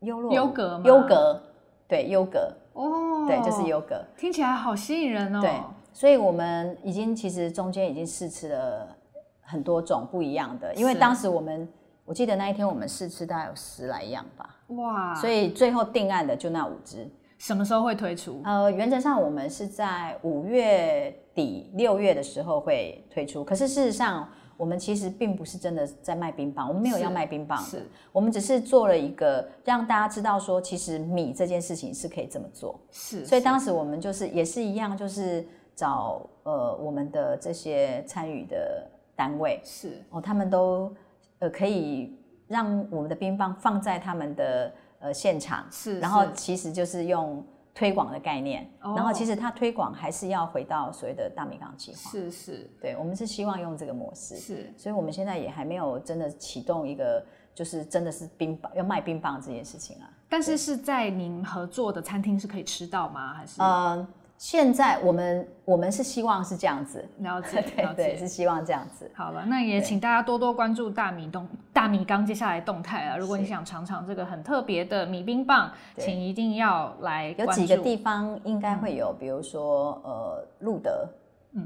[0.00, 0.84] 优若优格吗？
[0.86, 1.42] 优格
[1.86, 5.40] 对优格哦，对，就是优格，听起来好吸引人哦。
[5.40, 5.52] 对，
[5.92, 8.96] 所以我们已经其实中间已经试吃了
[9.42, 11.68] 很多种不一样的，因为当时我们
[12.04, 17.06] 我记得那一天我们试吃大概有十来样吧，哇，所以最后定案的就那五支。
[17.38, 18.40] 什么时候会推出？
[18.44, 23.42] 呃，原则上我们是在五月底六月的时候会推出。
[23.42, 24.28] 可是事实上，
[24.60, 32.78] 我们其实并不是真的在卖冰棒，我们没有要卖冰棒，是我们只是做了一个让大家知道说，其实米这件事情是可以这么做。
[32.90, 35.42] 是，所以当时我们就是也是一样，就是
[35.74, 40.94] 找呃我们的这些参与的单位是哦，他们都
[41.38, 42.14] 呃可以
[42.46, 44.70] 让我们的冰棒放在他们的。
[45.02, 47.42] 呃，现场是，然后其实就是用
[47.80, 52.10] 推广的概念，然后其实它推广还是要回到所谓的大米缸计划。
[52.10, 54.36] 是是，对，我们是希望用这个模式。
[54.36, 60.12] 是，所以我们现在也还没有真的启动一个，就是真的是冰棒要卖冰棒这件事情啊。
[60.28, 63.32] 但是是在您合作的餐厅是可以吃到吗？
[63.32, 63.62] 还是？
[63.62, 64.06] 呃
[64.40, 69.08] 现在我们我们是希望是这样子，了解， 对对，是希望这样子。
[69.14, 73.18] 好了，那也请大家多多关注大米动大米缸接下来动态啊！
[73.18, 77.34] 如果你想尝尝这个很特别的米冰棒，请一定要来。
[77.36, 81.06] 有几个地方应该会有，比如说呃，路德，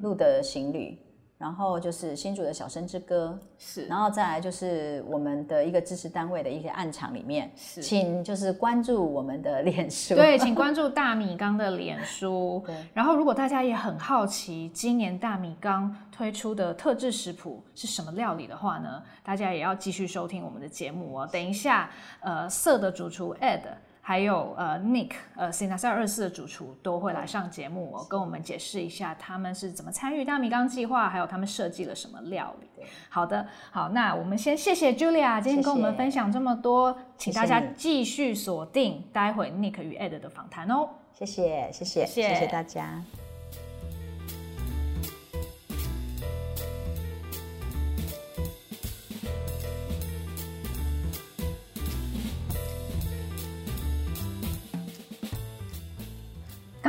[0.02, 0.98] 路德行旅。
[1.36, 12.62] 然后就是新竹的小生之歌，是，然后再来就是我们的一个支持单位的一些暗场里面，是，请就是关注我们的脸书，对，请关注大米缸的脸书。
[12.66, 21.28] 对，然后如果大家也很好奇今年大米缸推出的特制食谱是什么料理的话呢，大家也要继续收听我们的节目哦。
[21.30, 23.62] 等一下，呃，色的主厨 Ed。
[24.06, 32.84] 还有呃，Nick，呃，Sinasera 二四的主厨都会来上节目哦，跟我们解释一下他们是怎么参与大米缸计划，还有他们设计了什么料理。
[33.08, 40.90] 好的，好，那我们先谢谢 Julia 今天跟我们分享这么多，谢谢，请大家继续锁定待会 Nick 与 Ed 的访谈哦。
[41.14, 43.02] 谢谢，谢谢，谢谢大家。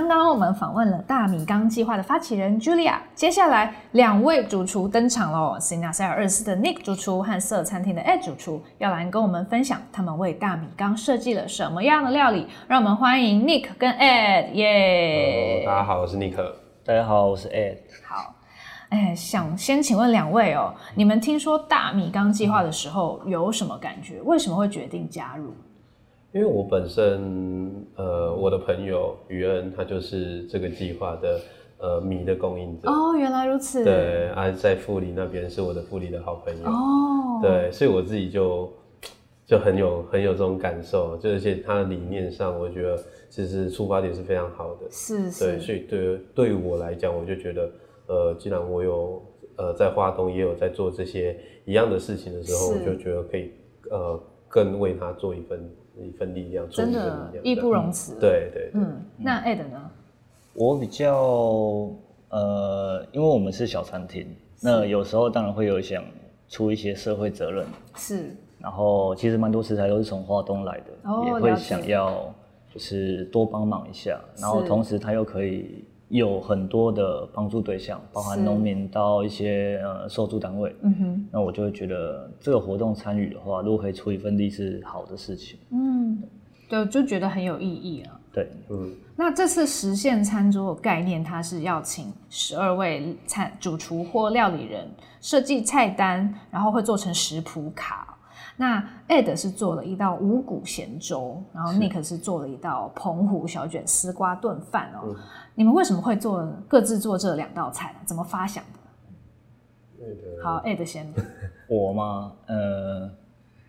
[0.07, 15.65] 刚刚我们访问了大米缸计划的发起人 Julia，接下来两位主厨登场喽，Sinasera 二四的 Nick 主厨和色餐厅的 Ed 主厨要来跟我们分享他们为大米缸设计了什么样的料理，让我们欢迎 Nick 跟 Ed，耶、yeah！
[15.65, 16.35] 大家好，我是 Nick。
[16.85, 17.77] 大家好，我是 Ed。
[18.07, 18.35] 好，
[18.89, 24.21] 哎，想先请问两位哦，你们听说大米缸计划的时候有什么感觉？
[24.21, 25.51] 为什么会决定加入？
[26.35, 31.39] 因为我本身，呃，我的朋友于恩，他就是这个计划的，
[31.77, 32.89] 呃，米的供应者。
[32.89, 33.85] 哦，原来如此。
[33.85, 36.69] 对，啊，在富里那边是我的富里的好朋友。
[36.69, 37.39] 哦。
[37.41, 38.69] 对，所以我自己就
[39.45, 44.91] 就很有很有这种感受，就而且他的理念上，我觉得其实出发点是非常好的。
[44.91, 45.45] 是是。
[45.45, 47.71] 对，所以对对于我来讲，我就觉得，
[48.07, 49.23] 呃，既然我有
[49.55, 53.53] 呃在花东也有在做这些一样的事情的时候，我就觉得可以
[53.89, 55.65] 呃更为他做一份。
[55.99, 58.15] 一份力量，真的义不容辞。
[58.19, 59.89] 对对，嗯，那 Ed 呢？
[60.53, 61.89] 我比较
[62.29, 64.27] 呃，因为我们是小餐厅，
[64.61, 66.03] 那有时候当然会有想
[66.49, 67.65] 出一些社会责任。
[67.95, 68.35] 是。
[68.59, 72.33] 然后其实蛮多食材都是从花东来的，哦，也会想要
[72.73, 75.85] 就是多帮忙一下，然后同时他又可以。
[76.09, 80.75] 有很多的帮助对象，包含农民到一些呃受助单位。
[80.81, 85.57] 嗯哼，那我就会觉得这个活动参与的话，如果可以出一份力是好的事情。
[85.71, 86.21] 嗯，
[86.69, 88.19] 对，就觉得很有意义啊。
[88.31, 88.93] 对，嗯。
[89.17, 94.87] 那这次实现餐桌的概念，它是要请十二位餐主厨或料理人
[95.21, 98.14] 设计菜单，然后会做成食谱卡。
[98.57, 105.07] 那 Ed 是做了一道五谷咸粥，然后 Nick 是做了一道澎湖小卷丝瓜炖饭哦。
[105.07, 105.15] 嗯、
[105.55, 107.99] 你们为什么会做各自做这两道菜呢？
[108.05, 108.79] 怎么发想的？
[110.41, 111.05] 好，Ed 先。
[111.67, 112.31] 我吗？
[112.47, 113.11] 呃，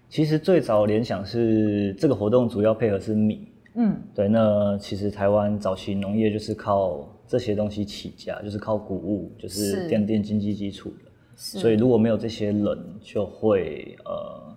[0.08, 3.48] 其实最早联想是这个活动主要配合是米。
[3.74, 4.28] 嗯，对。
[4.28, 11.10] 那其实台湾早期农业就是靠这些东西起家，就是靠谷物，就是奠定经济基础的。
[11.34, 14.56] 所以如果没有这些人，就会呃。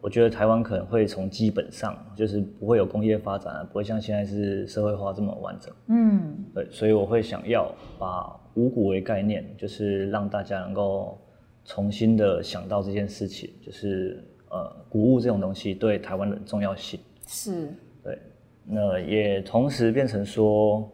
[0.00, 5.74] 我觉得台湾可能会从基本上就是不会有工业发展，不会像现在是社会化这么完整。
[5.88, 11.18] 嗯，对，所以我会想要把五谷为概念，就是让大家能够
[11.64, 17.00] 重新的想到这件事情，就是呃，谷物这种东西对台湾的重要性。
[17.26, 17.68] 是，
[18.04, 18.16] 对，
[18.64, 20.88] 那也同时变成说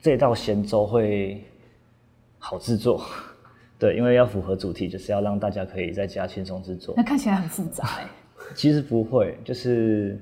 [0.00, 1.42] 这道咸粥会
[2.38, 3.02] 好制作。
[3.78, 6.94] 对，因为要符合主题，就是要让大家可以在家轻松制作。
[6.96, 8.06] 那看起来很复杂哎。
[8.54, 10.18] 其实不会，就是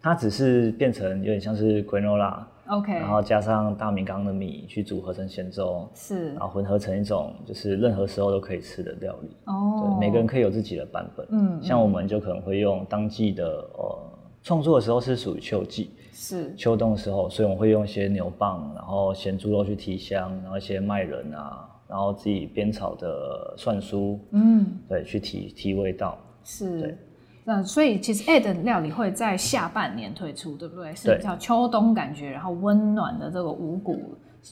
[0.00, 9.28] 它只是变成有点像是 granola，OK，然后加上大米缸的米去组合成咸粥，是，然后混合成一种就是任何时候都可以吃的料理。
[9.44, 11.26] 哦，对，每个人可以有自己的版本。
[11.30, 13.44] 嗯，像我们就可能会用当季的
[13.76, 13.98] 呃
[14.42, 26.18] 创作的时候是属于秋季，是秋冬的时候，所以我们会用一些牛蒡，然后咸猪肉去提香，然后一些麦仁啊，然后自己煸炒的蒜酥，嗯，对，去提提味道。
[26.44, 26.96] 是，
[27.44, 30.94] 那所以其实 Ed 的料理会在下半年推出，对不对？
[30.94, 33.98] 是比较秋冬感觉，然后温暖的这个五谷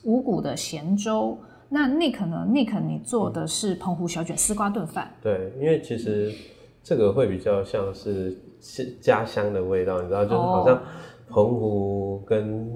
[0.04, 1.38] 五谷的咸粥。
[1.68, 5.10] 那 Nick 呢？Nick 你做的是澎湖小卷丝瓜炖饭。
[5.20, 6.32] 对，因为其实
[6.82, 8.36] 这个会比较像是
[9.00, 10.80] 家乡的味道，你知道，就是好像
[11.28, 12.66] 澎湖跟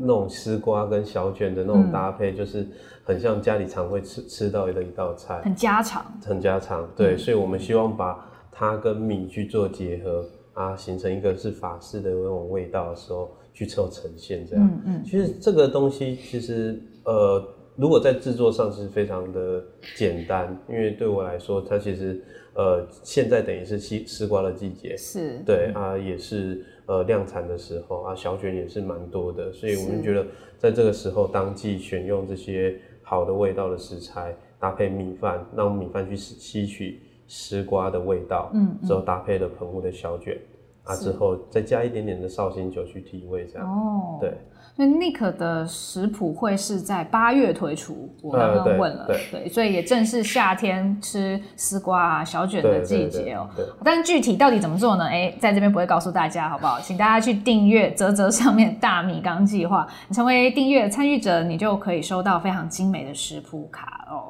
[0.00, 2.66] 那种丝瓜跟小卷的那种搭配，就是
[3.04, 6.88] 很像家里常会吃吃到的一道菜，很家常，很家常。
[6.96, 14.64] 对，所以我们希望把它跟米去做结合啊，形成一个是法式的那种味道的时候去做呈现，这样。
[14.64, 15.04] 嗯嗯。
[15.04, 17.42] 其实这个东西其实呃。
[17.78, 19.62] 如果在制作上是非常的
[19.98, 30.26] 简单，因为对我来说，它其实呃现在等于是西丝瓜的季节，是对啊，也是呃量产的时候啊，小卷也是蛮多的，所以我们觉得
[30.58, 40.38] 在这个时候当季选用这些好的味道的食材，搭配米饭，让米饭去吸取丝瓜的味道，嗯，嗯，之后搭配了澎湖的小卷
[40.84, 43.68] 啊，之后再加一点点的绍兴酒去提味，这样。
[43.68, 44.32] 哦，对。
[44.76, 53.48] 所以 Nick 的食谱会是在八月推出，我刚刚问了，对，对，对，所以也正是夏天吃丝瓜啊小卷的季节哦。
[53.82, 55.06] 但具体到底怎么做呢？
[55.06, 56.78] 哎，在这边不会告诉大家，好不好？
[56.78, 64.28] 请大家去订阅泽泽上面大米缸计划，你成为订阅参与者，你就可以收到非常精美的食谱卡哦。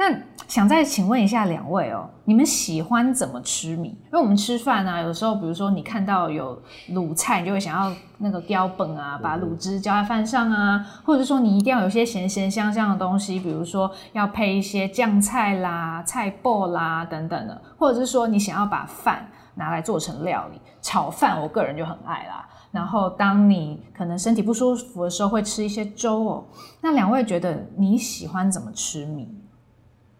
[0.00, 0.10] 那
[0.48, 3.88] 想再请问一下两位哦，你们喜欢怎么吃米？
[3.88, 6.58] 因为我们吃饭啊，有时候比如说你看到有
[6.92, 22.48] 卤菜，你就会想要那个浇本啊，把卤汁浇在饭上啊，或者说你一定要有些咸咸香香的东西，比如说要配一些酱菜啦、菜脯啦等等的，或者是说你想要把饭拿来做成料理，炒饭我个人就很爱啦。
[22.70, 26.44] 然后当你可能身体不舒服的时候，会吃一些粥哦。
[26.80, 29.28] 那两位觉得你喜欢怎么吃米？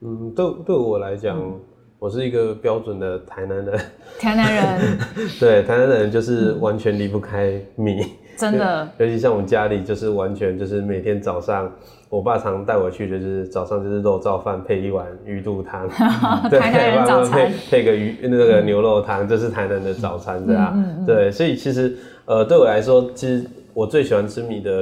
[0.02, 1.60] 嗯，对，对我来讲，嗯、
[1.98, 3.78] 我是一个标准的台南人。
[4.18, 4.98] 台南人，
[5.38, 8.88] 对，台南人就是完全离不开米，真的。
[8.98, 11.70] 尤其像我们家里，就是完全就是每天早上，
[12.08, 15.86] 我爸常带我去，就是早上就是肉燥饭配一碗鱼肚汤，
[16.48, 20.72] 对，台南人早餐 配配个鱼那个牛肉汤，这、嗯、是台南的早餐，这样。
[20.74, 24.72] 嗯嗯嗯、对，所以其实呃，对我来说，其实我最喜欢吃米的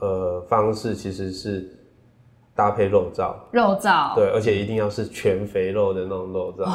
[0.00, 1.70] 呃方式，其实是。
[2.56, 6.66] 搭配肉燥，肉燥，对，而且一定要是全肥肉的那种肉燥，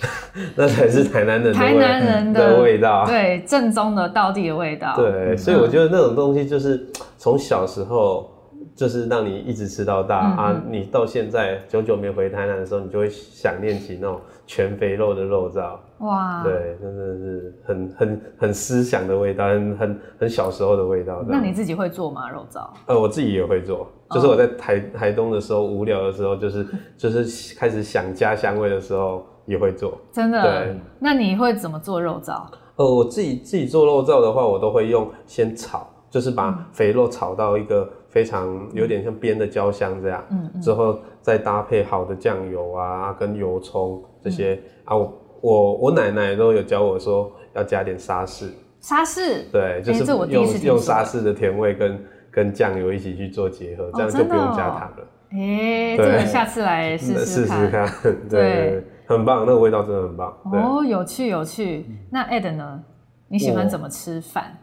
[0.56, 4.94] 那才是台南人的台南人的味道，对，正宗的道地的味道。
[4.96, 6.86] 对，所以我觉得那种东西就是
[7.18, 8.30] 从小时候
[8.74, 15.76] 就是让你一直吃到大啊，你到现在久久没回台南的时候，你就会想念起那种全肥肉的肉燥。
[15.98, 21.24] 哇，对，真的是很很很思想的味道，很很很小时候的味道。
[21.26, 22.30] 那你自己会做吗？
[22.30, 22.68] 肉燥？
[22.86, 23.86] 呃，我自己也会做。
[24.10, 29.98] 就是我在台台东的时候，无聊的时候，就是就是开始想家乡味的时候，也会做。
[30.12, 30.40] 真的？
[30.42, 30.76] 对。
[30.98, 32.42] 那你会怎么做肉燥？
[32.76, 40.24] 呃，我自己自己做肉燥的话，我都会用先炒，就是把肥肉炒到一个非常有点像煸的焦香这样。
[40.30, 40.60] 嗯嗯。
[40.60, 48.50] 之后再搭配好的酱油啊，跟油葱这些、嗯、啊，我我我奶奶都有教我说要加点沙士。
[48.80, 49.44] 沙士？
[49.50, 51.98] 对，就是用、欸、用沙士的甜味跟。
[52.30, 55.08] 跟酱油一起去做结合，这样就不用加糖了。
[55.30, 57.26] 哎、哦，这个下次来试试看。
[57.26, 57.92] 试试看，
[58.28, 60.38] 对，对很棒，那个味道真的很棒。
[60.52, 61.86] 哦，有趣有趣。
[62.10, 62.80] 那 Ed 呢？
[63.28, 64.56] 你喜欢怎么吃饭？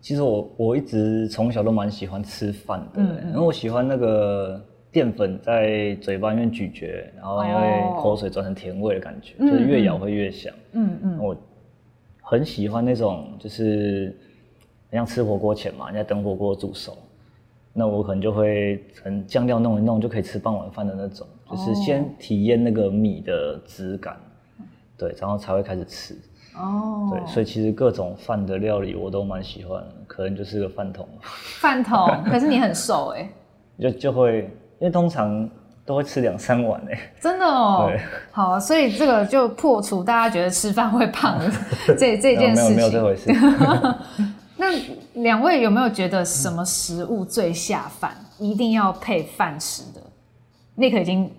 [0.00, 10.52] 其实我我一直从小都蛮喜欢吃饭的，嗯嗯，因为我喜欢那个淀粉在嘴巴里面咀嚼，然后因为口水转成甜味的感觉，哦、就是越咬会越香。
[10.72, 11.36] 嗯嗯，我
[12.22, 14.16] 很喜欢那种就是。
[14.92, 16.98] 像吃火锅前嘛，你在等火锅煮熟，
[17.72, 24.14] 那我可能就会很酱料弄一弄就可以吃半碗饭的那种，就是先体验那个米的质感，
[24.58, 24.64] 哦、
[24.98, 26.16] 对，然后才会开始吃。
[26.56, 31.08] 哦，对，所以其实各种饭的料理我都蛮喜欢，可能就是个饭桶。
[31.60, 33.30] 饭桶，可是你很瘦 哎。
[33.78, 35.48] 就就会，因为通常
[35.86, 36.98] 都会吃两三碗哎。
[37.20, 37.86] 真的哦。
[37.88, 38.00] 对。
[38.32, 41.48] 好，所以这个就破除大家觉得吃饭会胖的
[41.96, 42.76] 这这件事情。
[42.76, 43.30] 没有没有这回事。
[44.56, 44.66] 那
[45.22, 50.00] 两位有没有觉得什么食物最下饭，嗯、一定要配饭吃的？
[50.74, 51.30] 那可已经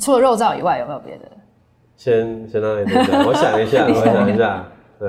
[0.00, 1.24] 除了肉燥以外，有没有别的？
[1.96, 4.64] 先先让你等等， 我想一下，我想一下。
[4.98, 5.08] 对，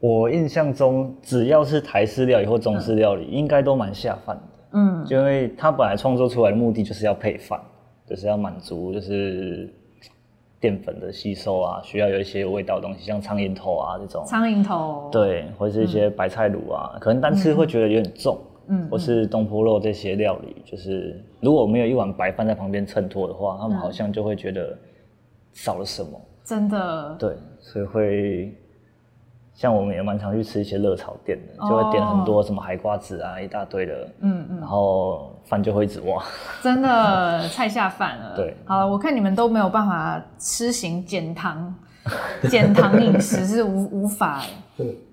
[0.00, 4.42] 我印象中只要是台式料理或中式料理，嗯、应该都蛮下饭的。
[4.74, 7.60] 嗯，就因为他本来创作出来的目的就是要配饭，
[8.06, 9.72] 就是要满足就是
[10.60, 14.24] 淀粉的吸收啊，需要有一些有味道的东西，像苍蝇头啊这种。
[14.26, 15.08] 苍蝇头。
[15.12, 18.36] 对，或者是一些白菜卤啊，嗯、可能单吃会觉得有点重。
[18.66, 18.88] 嗯。
[18.90, 24.76] 或是东坡肉这些料理，就是如果没有一碗白饭在旁边衬托的话，他们好像就会觉得
[25.52, 26.20] 少了什么。
[26.42, 27.16] 真的。
[27.18, 28.54] 对，所以会。
[29.54, 36.22] 像我们也蛮常去吃一些热炒店的，就会点很多什么海瓜子啊，一大堆的，嗯嗯，然后饭就会一直挖，
[36.60, 38.34] 真的菜下饭了。
[38.34, 41.72] 对，好了，我看你们都没有办法吃行减糖，
[42.50, 44.42] 减糖饮食是无无法。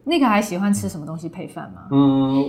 [0.04, 1.84] 那个还喜欢吃什么东西配饭吗？
[1.92, 2.44] 嗯，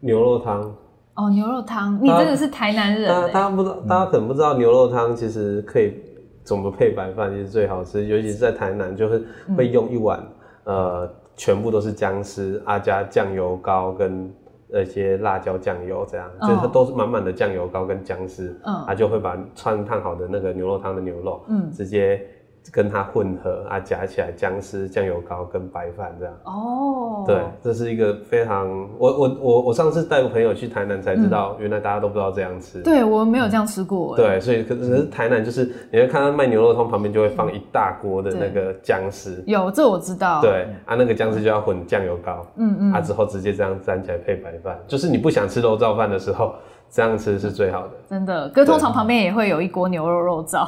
[0.00, 0.74] 牛肉汤。
[1.14, 3.10] 哦，牛肉汤，你真的是台南人。
[3.32, 5.94] 大家不知道，大家可能不知道牛肉汤其实可以
[6.42, 10.18] 怎么配白饭，其实最好吃，尤其是在台南，就是会用一碗。
[10.66, 14.32] 呃，全部都是姜丝，啊加酱油膏跟
[14.68, 22.24] 那些辣椒酱油，这样、哦、就是它都是满满的酱油膏跟姜丝，嗯，它就会把串烫好的那个牛肉汤的牛肉，嗯，直接。
[22.72, 26.34] 跟它混合啊，夹起来姜丝、酱油膏跟白饭这样。
[26.44, 32.80] 哦，对，这是一个非常我我我我上次带个朋友去台南才知道，原来大家都不知道这样吃。
[32.82, 34.16] 对，我没有这样吃过。
[34.16, 39.42] 对，所以可是台南就是你会看到卖牛肉汤旁边就会放一大锅的那个姜丝。
[39.46, 40.40] 有，这我知道。
[40.40, 42.46] 对啊，那个姜丝就要混酱油膏。
[42.56, 42.92] 嗯嗯。
[42.92, 46.54] 啊，之后直接这样沾起来配白饭，就是你不想吃肉燥饭的时候，
[46.90, 47.90] 这样吃是最好的。
[48.08, 50.66] 真的，可通常旁边也会有一锅牛肉肉燥。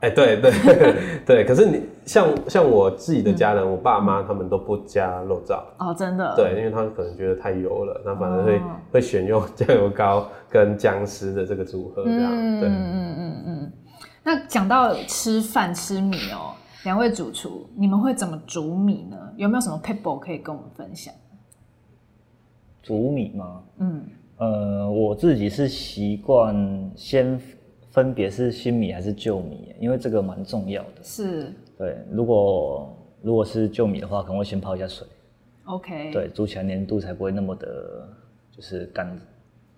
[0.00, 0.50] 哎、欸，对对
[1.26, 13.72] 对，可是你像像我自己的家人，嗯、我爸妈他们都不加肉燥哦，真的，对，因为他们可能觉得太油了，那反而会、哦、会选用酱油膏跟姜丝的这个组合这样，嗯、对，嗯嗯嗯嗯。
[14.24, 19.18] 那讲到吃饭吃米哦，两位主厨，你们会怎么煮米呢？
[19.36, 21.12] 有没有什么撇步可以跟我们分享？
[22.82, 23.62] 煮米吗？
[23.80, 24.02] 嗯，
[24.38, 27.38] 呃，我自己是习惯先。
[27.90, 29.74] 分别是新米还是旧米？
[29.80, 31.02] 因为这个蛮重要的。
[31.02, 31.52] 是。
[31.76, 35.06] 对，如果如果是旧米的话，可能会先泡一下水。
[35.64, 36.10] OK。
[36.12, 38.08] 对，煮起来粘度才不会那么的，
[38.50, 39.18] 就是干。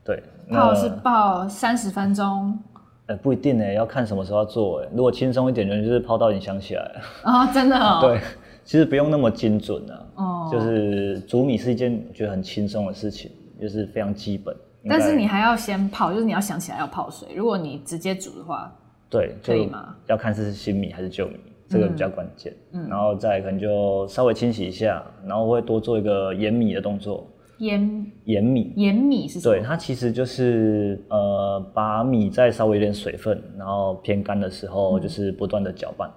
[0.04, 0.22] 对。
[0.50, 2.58] 泡是泡三十分钟。
[3.06, 4.80] 呃，不一定呢，要看什么时候要做。
[4.82, 6.82] 哎，如果轻松一点的，就是泡到你想起来。
[7.22, 8.00] 啊、哦，真的哦。
[8.06, 8.20] 对，
[8.64, 10.06] 其实不用那么精准啊。
[10.16, 10.48] 哦。
[10.52, 14.54] 就是煮米是一件觉得很轻松的事情，就是非常基本。
[14.88, 17.28] 但是你还要先泡，就是你要想起来要泡水。
[17.36, 18.72] 如果你直接煮的话，
[19.08, 19.94] 对，可以吗？
[20.08, 21.36] 要看是新米还是旧米，
[21.68, 22.52] 这个比较关键。
[22.72, 27.26] 嗯，然后再可能就稍微清洗一下，然后会多做一个盐米的动作。
[27.58, 29.54] 盐盐米盐米是什么？
[29.54, 36.10] 对，它其实就是呃，把米再稍微有点水分，然后偏干的时候，就是不断的搅拌。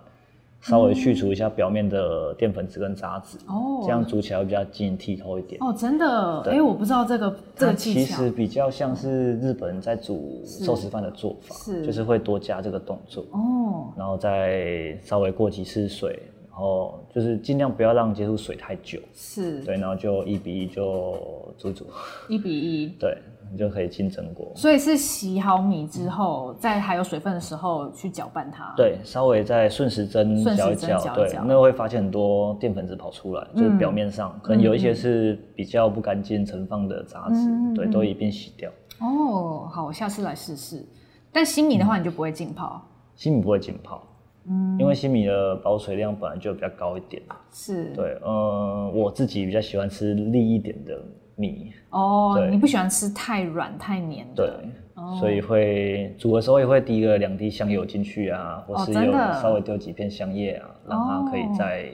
[0.67, 5.61] 稍微去除一下表面的淀粉质跟杂质，哦，这样煮起来会比较晶莹剔透一点。
[5.61, 6.41] 哦，真的？
[6.47, 7.99] 哎、欸，我不知道这个这个技巧。
[7.99, 13.23] 其实比较像是日本人在煮寿司饭的做法，是，就是会多加这个动作。
[13.31, 18.99] 哦，然后再稍微过几次水，然后就是尽量不要让接触水太久。
[19.13, 21.15] 是，对，然后就一比一就
[21.59, 21.85] 煮煮。
[22.27, 22.87] 一比一。
[22.99, 23.15] 对。
[23.51, 28.73] 你就可以进蒸锅，所以是洗好米之后，嗯、在还有水分的时候去搅拌它。
[28.75, 38.69] 对，稍微再顺时针搅一搅，对，那会发现很多淀粉质跑出来，就是表面上、嗯、可能有一些是比较不干净盛放的杂质，嗯、对，都一并洗掉。
[38.99, 40.85] 哦，好，我下次来试试。
[41.31, 42.89] 但新米的话，你就不会浸泡、嗯？
[43.15, 44.03] 新米不会浸泡，
[44.47, 47.21] 嗯，因为新米的保水量本来就比较高一点。
[47.51, 50.97] 是，对，呃，我自己比较喜欢吃粒一点的。
[51.35, 51.71] 米。
[51.89, 52.49] 哦，对。
[52.51, 59.11] 你不喜欢吃太软太黏的，对，哦、所以会煮的时候也会滴个两滴香油进去啊，或是有
[59.41, 61.85] 稍微丢几片香叶啊，哦、让它可以再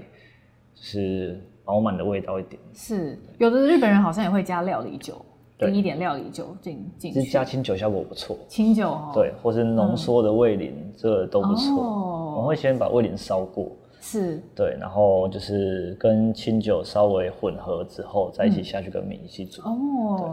[0.74, 2.62] 就是饱满的味道一点。
[2.74, 5.24] 是，有的日本人好像也会加料理酒，
[5.60, 8.38] 滴一点料理酒进进去，是加清酒效果不错。
[8.48, 11.84] 清酒哦，对，或是浓缩的味淋，嗯、这都不错。
[11.84, 13.72] 哦、我会先把味淋烧过。
[14.04, 19.62] 是对，然后就是跟清酒稍微混合之后，再一起下去跟米一起煮。
[19.62, 20.28] 哦，对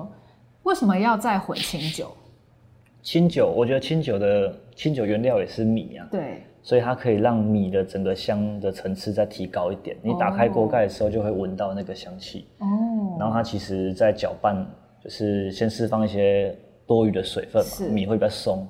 [0.62, 2.10] 为什么要再混清酒？
[3.02, 9.96] 清酒，我觉得清酒的清酒原料也是米啊，对，所以它可以让米的整个香的层次再提高一点。
[10.02, 12.46] 你打开锅盖的时候，就会闻到那个香气。
[12.58, 12.66] 哦，
[13.18, 14.66] 然后它其实在搅拌，
[15.04, 16.56] 就是先释放一些
[16.86, 18.66] 多余的水分嘛，米会比较松。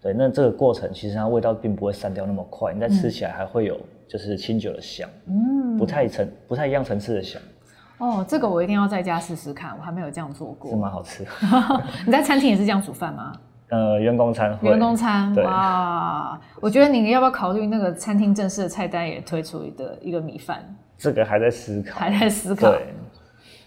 [0.00, 3.78] 对，那这个过程其实它味道并不会散掉那么快，你再吃起来还会有。
[4.12, 7.40] 就是清酒的香，嗯，不太层不太一样层次的香。
[7.96, 10.70] 哦，这个我一定要在家试试看，我还没有这样做过。
[10.70, 11.24] 是蛮好吃。
[12.04, 13.32] 你在餐厅也是这样煮饭吗？
[13.72, 14.58] 呃，员工餐。
[14.60, 16.38] 员工餐，对哇！
[16.60, 20.62] 我觉得你要不要考虑那个餐厅正式的菜单也推出一个一个米饭？
[20.98, 22.70] 这个还在思考，还在思考。
[22.70, 22.92] 对。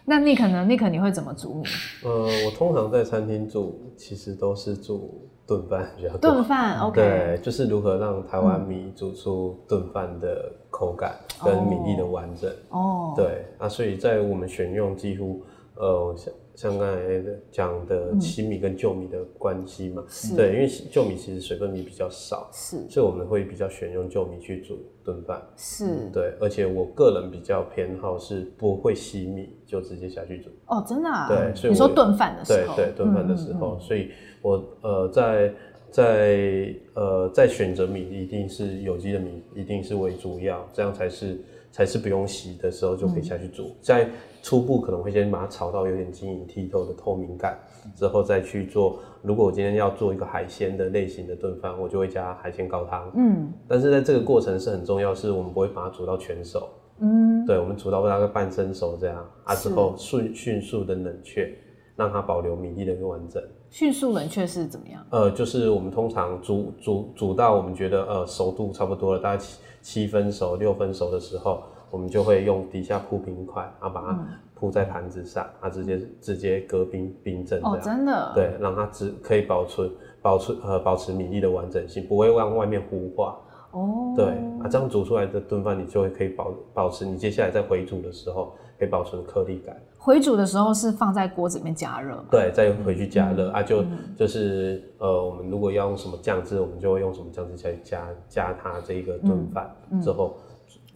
[0.06, 1.64] 那你可能，你可能你会怎么煮米？
[2.04, 6.20] 呃，我通常在餐厅煮，其实都是煮炖饭比较多。
[6.20, 7.02] 炖饭，OK。
[7.02, 12.52] 对，就是如何让台湾米煮出炖饭的口感跟米粒的完整。
[12.70, 13.14] 哦。
[13.16, 15.44] 对那，所以在我们选用几乎
[15.76, 16.16] 呃
[16.56, 30.50] 像像刚才讲的七米跟旧米的关系嘛，嗯、对，因为旧米其实水分米比较少，是，所以我们会比较选用旧米去煮炖饭，是、嗯，对，而且我个人比较偏好是不会洗米就直接下去煮。
[30.68, 31.28] 哦，真的啊？
[31.28, 34.10] 对，所以你说炖饭的时候，对对，炖饭的时候，所以
[34.42, 35.54] 我呃在
[35.92, 41.38] 在呃在选择米一定是有机的米，一定是为主要，这样才是。
[41.76, 44.10] 才是不用洗的时候就可以下去煮，嗯、在
[44.42, 47.60] 初步可能会先把它炒到有点晶莹剔透的透明感，
[47.94, 48.98] 之后再去做。
[49.22, 53.12] 如果我今天要做一个海鲜的类型的炖饭，我就会加海鲜高汤。
[53.18, 56.66] 嗯，但是在这个过程是很重要，是我们不会把它煮到全熟。
[57.00, 61.54] 嗯，对，我们煮到大概半生熟这样，啊之后迅迅速的冷却，
[61.96, 63.42] 让它保留米粒的一个完整。
[63.70, 65.06] 迅速冷却是怎么样？
[65.10, 77.60] 呃，就是我们通常煮煮煮到我们觉得呃熟度差不多了，大概七七分熟、六分熟的时候，我们就会用底下铺冰块，然后把它铺在盘子上，它、嗯、直接直接隔冰冰镇。
[77.64, 78.32] 哦，真的？
[78.34, 79.92] 对，让它只可以保存
[80.22, 83.38] 保存呃保持米粒的完整性，不会让外面糊化。
[83.72, 84.26] 哦，对
[84.64, 89.76] 啊，这样煮出来的炖饭，你就会可以保保持你接下来再回煮的时候可以保存颗粒感。
[90.06, 100.38] 回煮的时候是放在锅子里面加热，对，再回去加热、嗯、啊，就、嗯、就是呃，我们如果要用什么酱汁，我们就会用什么酱汁去加加它这一个炖饭、嗯、之后，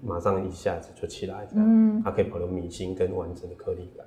[0.03, 4.05] 马上一下子就起来，这样，嗯，它可以保留米心跟完整的颗粒感。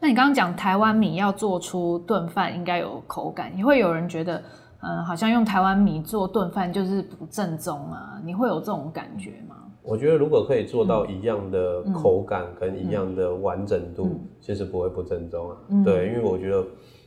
[0.00, 4.38] 那你刚刚讲台湾米要做出炖饭应该有口感，也会有人觉得，
[4.80, 9.56] 嗯、呃，好像用台湾米做炖饭就是不正宗啊，你会有这种感觉吗？
[9.88, 15.56] 我觉得如果可以做到一样的口感跟一样的完整度，其实不会不正宗啊。
[15.70, 16.64] 嗯、对，因为我觉得，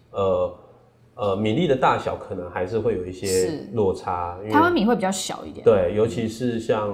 [0.09, 0.53] 呃
[1.13, 4.35] 呃，米粒的大小可能还是会有一些落差。
[4.49, 5.63] 台湾米会比较小一点。
[5.63, 6.91] 对，尤其是像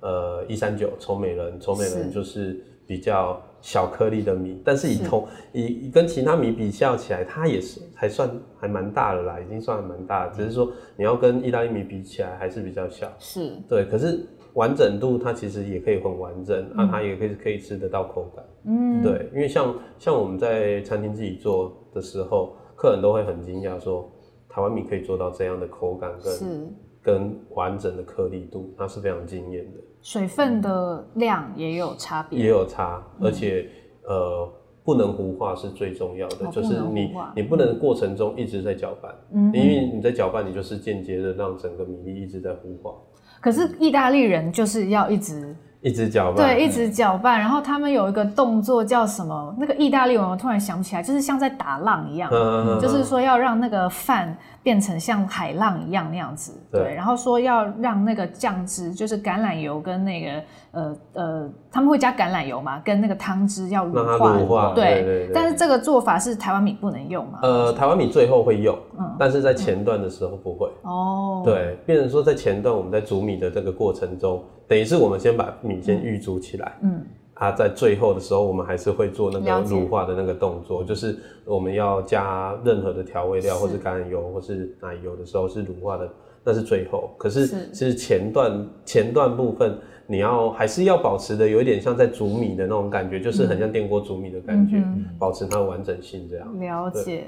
[0.00, 8.28] 呃一三九丑美人，丑美人就是比较小颗粒的米，但是以同以跟其他米比较起来，它也是还算
[8.58, 10.34] 还蛮大的啦，已经算蛮大的。
[10.34, 13.06] 只是说你要跟意大利米比起来，还是比较小。
[13.20, 14.26] 是对，可是。
[14.54, 16.86] 完整度它其实也可以很完整，那、嗯。
[16.86, 18.44] 啊、它也可以可以吃得到口感。
[18.64, 24.10] 嗯，对，因为像像我们在餐厅自己做的时候，客人都会很惊讶说，
[24.48, 29.80] 台湾米可以做到这样的口感跟跟完整的颗粒度，那是非常惊艳的。
[30.02, 33.68] 水分的量也有差别，也有差，而且、
[34.08, 34.52] 嗯、呃
[34.88, 42.94] 不能糊化是最重要的，哦、就是你你不能过程中一直在搅拌，嗯，因为你在搅拌，你就是间接的让整个米粒一直在糊化。
[43.38, 47.38] 可是意大利人就是要一直一直搅拌，对，一直搅拌。
[47.38, 49.54] 然后他们有一个动作叫什么？
[49.58, 56.52] 那个意大利文我突然想不起来，就是像在打浪一样，嗯、就是说要让那个饭变成像海浪一样那样子。
[56.70, 64.36] 对，对，然后说要让那个酱汁，就是橄榄油跟那个呃呃，他们会加橄榄油嘛，跟那个汤汁要乳化。
[64.36, 65.32] 乳化，对，对，对，对。
[65.32, 67.38] 但是这个做法是台湾米不能用嘛？
[67.42, 70.68] 呃，台湾米最后会用，嗯，但是在前段的时候不会。
[70.82, 74.42] 哦、嗯，对，变成说在前段我们在煮米的这个过程中。
[74.68, 77.02] 等于是我们先把米先预煮起来，嗯，
[77.34, 86.10] 啊，在最后的时候，我们还是会做那个乳化的那个动作，就是我们要加任何的调味料，或是橄榄油，或是奶油的时候是乳化的，
[86.44, 87.10] 那是最后。
[87.16, 94.82] 可是其实前段前段部分，你要还是要保持的有一点像在煮米的那种感觉，就是很像电锅煮米的感觉，
[95.18, 96.60] 保持它的完整性这样。
[96.60, 97.24] 了解。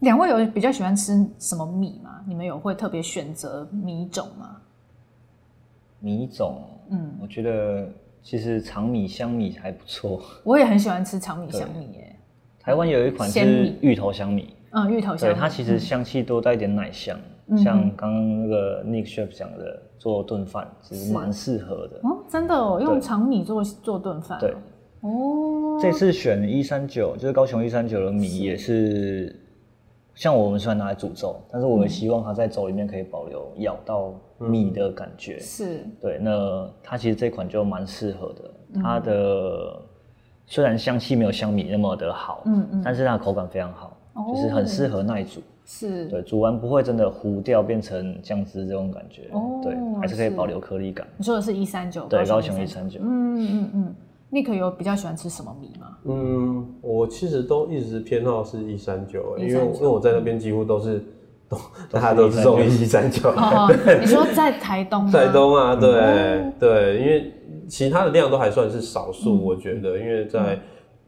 [0.00, 2.20] 两位有比较喜欢吃什么米吗？
[2.28, 4.56] 你们有会特别选择米种吗？
[6.06, 7.88] 米种，嗯，我觉得
[8.22, 10.22] 其实长米、香米还不错。
[10.44, 12.14] 我也很喜欢吃长米、香米耶。
[12.60, 21.98] 台湾有一款是芋头香米，嗯，芋头香米，对，它其实香气多带一点奶香，嗯、像刚刚那个 Nick Chef 讲的，做炖饭其实蛮适合的。
[22.04, 24.38] 哦，真的哦，用长米做做炖饭。
[24.38, 24.54] 对，
[25.00, 29.40] 哦，这次选一三九，就是高雄一三九的米也是。
[30.16, 35.38] 像我们虽然拿来煮粥，但是我们希望它在粥里面可以保留咬到米的感觉。
[35.38, 36.18] 是、嗯，对。
[36.18, 38.80] 那它其实这款就蛮适合的。
[38.82, 39.78] 它的
[40.46, 45.42] 虽然香气没有香米那么的好，嗯嗯，但是它的口感非常好，哦、就是很适合耐煮。
[45.66, 49.28] 是，对，煮完不会真的糊掉变成酱汁这种感觉。
[49.32, 51.06] 哦，对，还是可以保留颗粒感。
[51.18, 52.06] 你说的是一三九？
[52.06, 53.00] 对，高雄一三九。
[53.02, 53.94] 嗯嗯嗯。
[54.28, 55.75] 你可有比较喜欢吃什么米吗？
[56.08, 61.04] 嗯，我其实都一直偏好是一三九，因为因为我在那边几乎都是
[61.48, 61.56] 都
[61.90, 63.32] 大家都是用一三九。
[64.00, 65.10] 你说在台东？
[65.10, 67.32] 台东啊，对、嗯、对，因为
[67.68, 70.54] 其他的量都还算是少数，嗯、我觉得，因为在、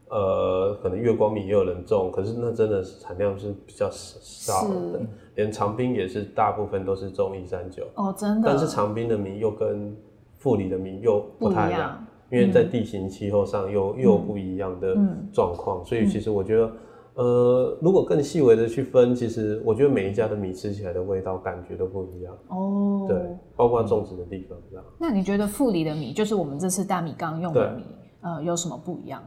[0.09, 5.01] 嗯、呃可能月光米也有人种，可是那真的是产量是比较少的。
[5.35, 7.83] 连长滨也是大部分都是种一三九。
[7.95, 8.49] 哦，真的。
[8.49, 9.95] 但是长滨的米又跟
[10.37, 14.95] 富里的米又不太，一样因为在地形气候上又、嗯、又不一样的
[15.31, 16.65] 状况，嗯、所以其实我觉得。
[16.65, 16.71] 嗯
[17.15, 23.05] 呃，如果更细微的去分，其实我觉得每一家的米吃起来的味道感觉都不一样哦。
[23.09, 23.17] 对，
[23.57, 24.85] 包括种植的地方这样。
[24.97, 27.83] 那你觉得富里的米，就是我们这次大米缸用的米，
[28.21, 29.21] 呃，有什么不一样？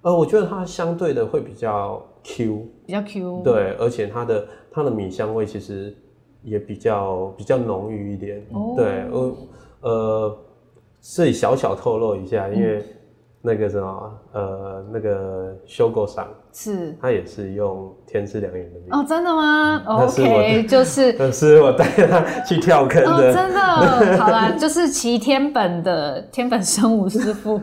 [0.00, 3.42] 呃，我觉得它相对的会比较 Q，比较 Q。
[3.44, 5.94] 对，而且它的它的米香味其实
[6.42, 8.42] 也比较比较浓郁一点。
[8.52, 8.72] 哦。
[8.74, 9.36] 对，呃
[9.82, 10.38] 呃，
[11.14, 12.78] 这里小小透露一下，因为。
[12.78, 12.84] 嗯
[13.46, 19.82] 那个什么，呃，那个修狗赏是，他也是用天赐良缘的米哦，真的吗？
[19.86, 27.60] 嗯、OK， 就是 是我带他去跳坑的，哦、真的，好啦， 就是齐天本的天本生武师傅，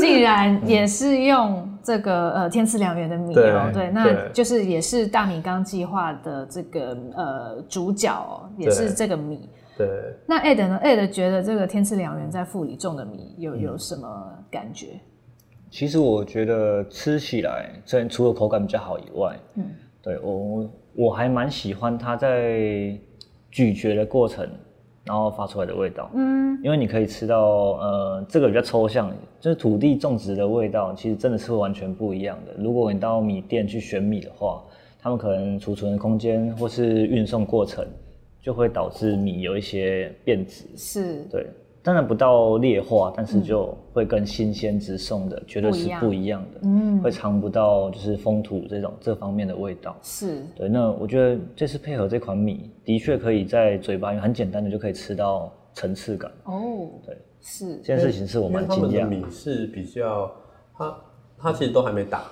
[0.00, 9.48] 竟然也是用这个呃天赐良缘的米哦，对，对，那就是也是大米缸计划的这个呃主角哦，也是这个米。
[9.80, 9.88] 对，
[10.26, 15.00] 那 Ed 呢？Ed 觉得这个天赐良缘在富里种的米有有什么感觉？
[15.70, 19.64] 其实我觉得吃起来，虽然除了口感比较好以外，嗯，
[20.02, 22.94] 对我我还蛮喜欢它在
[23.50, 24.46] 咀嚼的过程，
[25.04, 27.42] 然后发出来的味道，嗯，因为你可以吃到，
[27.78, 29.10] 呃，这个比较抽象，
[29.40, 32.52] 就是土地种植的味道，其实真的是完全不一样的。
[32.62, 34.62] 如果你到米店去选米的话，
[35.00, 37.86] 他们可能储存的空间或是运送过程，
[38.42, 41.46] 就会导致米有一些变质，是，对。
[41.82, 49.96] 当然不到劣化，但是就会跟新鲜直送的绝对是不一样的，嗯，会尝不到就是风土这种这方面的味道。
[50.02, 56.30] 是对，那我觉得这次配合这款米，的确可以在嘴巴很简单的就可以吃到层次感。
[56.44, 59.00] 哦，对，是这件事情是我蛮惊讶。
[59.00, 60.30] 的米是比较，
[60.76, 60.96] 它
[61.38, 62.24] 它其实都还没打，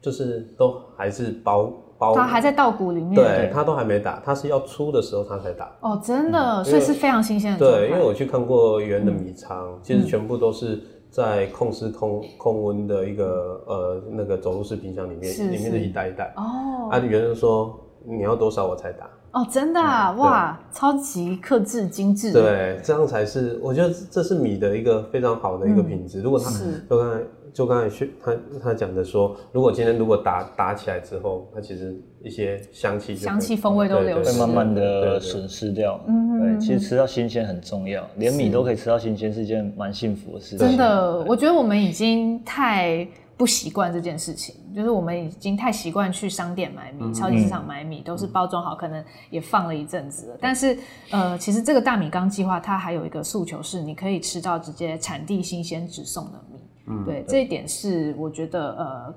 [0.00, 1.72] 就是都还是包。
[2.14, 5.70] 它还在稻谷里面，对，它都还没打，它是要出的时候它才打。
[5.80, 7.58] 哦，真的，所以是非常新鲜的。
[7.58, 10.80] 对，因为我去看过原的米仓，其实全部都是
[11.10, 16.32] 在控湿控控温的一个呃那个走路式冰箱里面，里面的一袋一袋。
[16.36, 19.10] 哦，啊，原人说你要多少我才打。
[19.32, 22.32] 哦，真的啊，哇，超级克制精致。
[22.32, 26.22] 对，这样才是，我觉得这是米的一个非常好的一个品质。
[26.22, 26.48] 如果它
[26.88, 27.20] 就刚才。
[27.58, 36.00] 就刚才去他他讲的说，如果今天如果打打起来之后，它其实一些香气香气风味都流失，会慢慢的损失掉。
[36.06, 40.58] 嗯，对，其实吃到新鲜很重要，连米都可以吃到新鲜，是一件蛮幸福的事情。
[40.58, 43.04] 真的，我觉得我们已经太
[43.36, 50.36] 不习惯这件事情，就是我们已经太习惯去商店买米、超级市场买米，都是包装好，可能也放了一阵子了。
[50.40, 50.78] 但是，
[51.10, 56.47] 呃，其实这个大米缸计划它还有一个诉求是，你可以吃到直接产地新鲜直送的米。
[56.88, 59.14] 嗯，对，这一点是我觉得呃，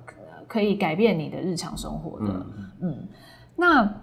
[0.47, 2.25] 可以改变你的日常生活的。
[2.27, 3.07] 嗯，嗯，
[3.55, 3.93] 那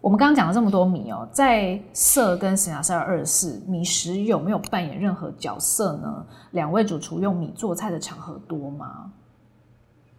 [0.00, 6.24] 我们刚刚讲了这么多米哦，在色跟 Señor 二十四米食有没有扮演任何角色呢？
[6.52, 9.10] 两位主厨用米做菜的场合多吗？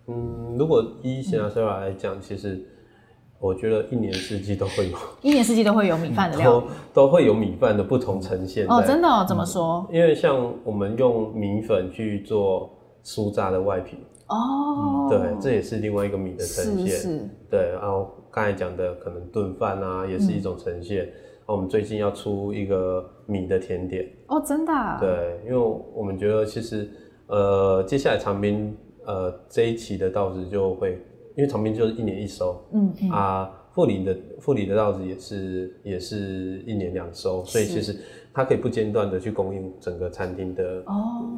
[0.08, 2.62] 嗯，如果依 Señor 来讲，嗯、其实
[3.40, 8.68] 我觉得一年四季都会有，一年四季都会有米饭的料理，都都会有米饭的不同呈现。
[8.68, 9.26] 哦，真的哦？
[9.26, 9.88] 怎么说？
[9.90, 12.74] 嗯，因为像我们用米粉去做。
[13.08, 13.96] 酥炸的外皮
[14.28, 16.88] 哦，对，这也是另外一个米的呈现。
[16.88, 21.10] 是是对，然后刚才讲的可能炖饭啊，也是一种呈现。
[21.46, 24.98] 我们最近要出一个米的甜点哦，真的、啊？
[25.00, 25.58] 对，因为
[25.94, 26.90] 我们觉得其实
[27.28, 31.02] 呃，接下来长滨呃这一期的稻子就会，
[31.38, 37.96] 因为长滨就是一年一收，嗯嗯啊，富里的富里的稻子也是也是一年两收，所以其实。
[38.38, 40.84] 它可以不间断的去供应整个餐厅的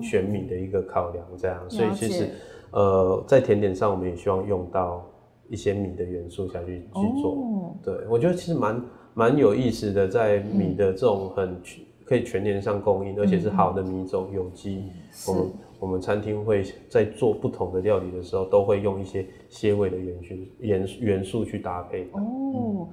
[0.01, 2.27] 选米的一个考量，这样，哦、所以其实
[2.71, 5.09] 呃，在甜点上我们也希望用到
[5.47, 7.31] 一些米的元素下去去做。
[7.31, 8.83] 哦、对，我觉得其实蛮
[9.13, 11.55] 蛮有意思的，在米的这种很
[12.03, 14.83] 可以全年上供应，嗯、而且是好的米种，有机。
[15.25, 22.03] 我们我们餐厅会在做不同的料理的时候，都会用一些些味的元素元元素去搭配。
[22.11, 22.19] 哦，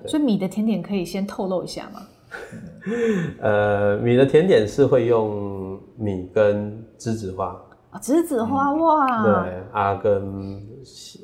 [0.01, 2.07] 嗯、所以米的甜点可以先透露一下吗？
[3.41, 7.47] 呃，米的甜点是会用米跟栀子花。
[7.91, 9.33] 啊，栀子花哇，对
[9.73, 10.63] 啊，跟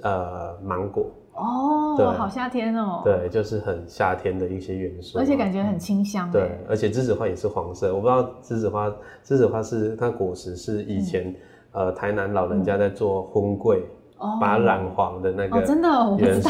[0.03, 1.11] 呃芒果。
[1.35, 8.89] 哦，对，好夏天哦，对，就是很夏天的一些元素，而且感觉很清香，对，而且栀子花也是黄色，我不知道栀子花，
[9.25, 11.35] 栀子花是它果实是以前
[11.73, 13.83] 呃台南老人家在做婚柜，
[14.39, 15.89] 把它染黄的那个真的
[16.19, 16.49] 元素，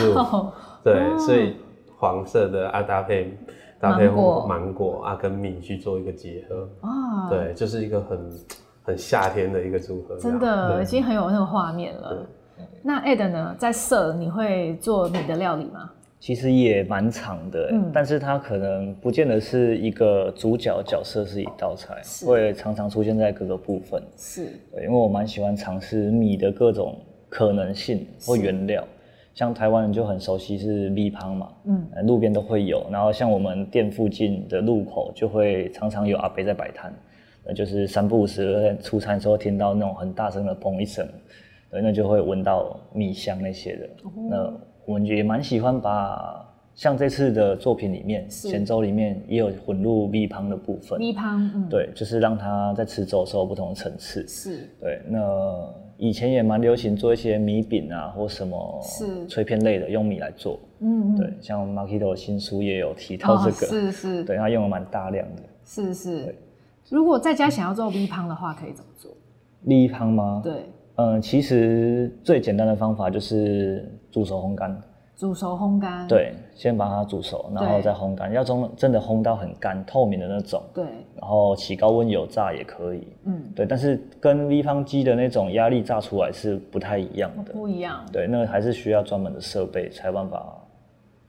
[0.82, 1.56] 对，所以
[1.96, 3.38] 黄色的啊搭配。
[3.82, 6.68] 搭配芒果啊，跟米去做一个结合。
[6.82, 8.30] 啊，对，就是一个很
[8.84, 12.24] 很夏天的一个组合，真的已经很有那个画面了。
[12.80, 15.90] 那 Ed 呢，在色你会做米的料理吗？
[16.20, 22.24] 其实也蛮长的，嗯，但是它可能不见得是一个主角角色是一道菜，是。
[22.24, 24.00] 会常常出现在各个部分。
[24.16, 26.96] 是，对，因为我蛮喜欢尝试米的各种
[27.28, 28.84] 可能性或原料，
[29.34, 36.92] 像台湾人就很熟悉是米香嘛，嗯，路边都会有，然后像我们店附近的路口就会常常有阿伯在摆摊，
[37.44, 41.06] 那就是三不五时出餐的时候听到那种很大声的砰一声，
[41.70, 44.52] 对，那就会闻到米香那些的，哦、那。
[44.84, 50.98] 我们也蛮喜欢把像这次的作品里面，咸粥里面也有混入米汤的部分。
[50.98, 54.26] 米汤，嗯，对，就是让它在吃粥的时候不同的层次。
[54.26, 55.00] 是，对。
[55.06, 55.20] 那
[56.02, 58.80] 以前也蛮流行做一些米饼啊，或什么
[59.28, 60.58] 脆片类的，用米来做。
[60.80, 61.16] 嗯嗯。
[61.16, 63.66] 对，像 Makito 新书也有提到这个。
[63.68, 64.24] 是是。
[64.24, 65.42] 对，它用了蛮大量的。
[65.64, 66.34] 是是。
[66.88, 69.12] 如果在家想要做米香的话，可以怎么做？
[69.60, 70.40] 米香吗？
[70.42, 70.52] 对。
[70.96, 74.76] 嗯，其实最简单的方法就是煮熟烘干。
[75.22, 76.04] 煮熟烘干。
[76.08, 80.60] 对，先把它煮熟，然后再烘干，要从真的烘到很干、透明的那种。
[80.74, 80.82] 对。
[81.14, 83.06] 然后起高温油炸也可以。
[83.22, 83.40] 嗯。
[83.54, 87.52] 对，但是跟立方机的那种压力炸出来是不太一样的。
[87.52, 88.04] 不一样。
[88.10, 90.58] 对，那还是需要专门的设备才有办法。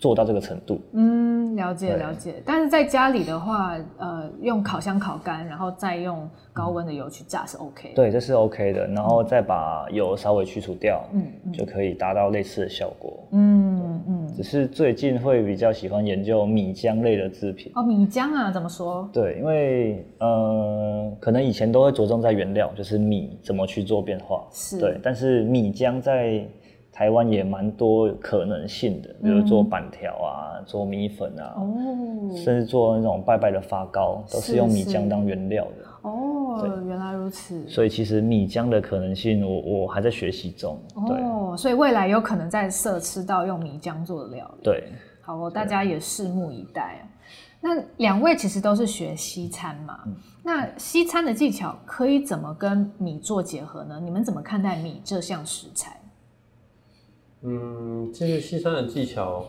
[0.04, 2.44] 做到这个程度，嗯，了解了解。
[2.46, 7.94] 但是在家里的话，呃，用烤箱烤干，然后再用高温的油去炸是 OK。
[7.96, 8.86] 对，这是 OK 的。
[8.88, 13.26] 然后再把油稍微去除掉，嗯，就可以达到类似的效果。
[13.32, 14.28] 嗯嗯。
[14.36, 17.72] 只是最近会比较喜欢研究米浆类的制品。
[17.74, 19.10] 哦，米浆啊，怎么说？
[19.14, 24.46] 对，因为呃，可能以前都会着重在原料，就是米怎么去做变化。
[24.52, 24.78] 是。
[24.78, 26.46] 对，但是米浆在。
[26.94, 31.74] 台湾也蛮多可能性的，比如做板条啊，嗯、做米粉啊，哦、
[32.36, 36.10] 甚至做那种拜拜的发糕，都是用米浆当原料的。
[36.10, 37.68] 哦，原来如此。
[37.68, 40.80] 所以其实米浆的可能性我，我我还在学习中。
[40.94, 44.64] 哦，所以未来有可能在社吃到用米浆做的料理。
[44.64, 44.84] 对，
[45.22, 47.00] 好哦，大家也拭目以待。
[47.02, 47.10] 对
[47.66, 50.14] 那两位其实都是学西餐嘛，嗯、
[50.44, 54.00] 那西餐的技巧可以怎么跟米做结合呢？
[54.04, 55.98] 你们怎么看待米这项食材？
[57.44, 59.46] 嗯，这个西餐的技巧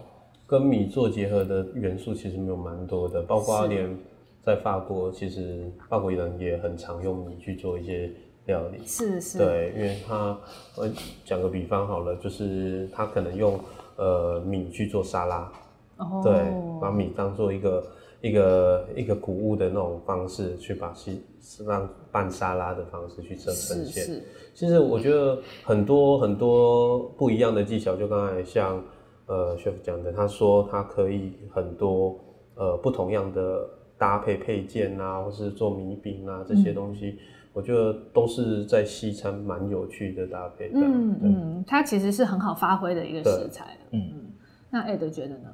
[0.47, 3.97] 跟米做结合的元素其实没有蛮多的，包括连
[4.43, 8.11] 在法国，其实法国人也很常用米去做一些
[8.47, 8.79] 料理。
[8.85, 9.39] 是是。
[9.39, 10.37] 对，因为他，
[10.77, 10.89] 我
[11.25, 13.59] 讲个比方好了，就是他可能用
[13.97, 15.53] 呃米去做沙拉，
[15.99, 16.33] 哦、对，
[16.81, 17.87] 把米当做一个
[18.25, 21.22] 一个一个谷物的那种方式去把西
[21.66, 24.03] 让拌沙拉的方式去做呈现。
[24.03, 24.22] 是是
[24.55, 28.83] 其实我觉得很多很多不一样的技巧，就刚才像
[29.27, 32.18] 呃 chef 讲的，他说他可以很多
[32.55, 33.68] 呃不同样的
[33.99, 37.18] 搭配配件啊，或是做米饼啊这些东西，嗯、
[37.53, 40.79] 我觉得都是在西餐蛮有趣的搭配的。
[40.79, 43.77] 嗯嗯，它其实是很好发挥的一个食材。
[43.91, 44.33] 嗯嗯，
[44.70, 45.51] 那 Ed 觉得呢？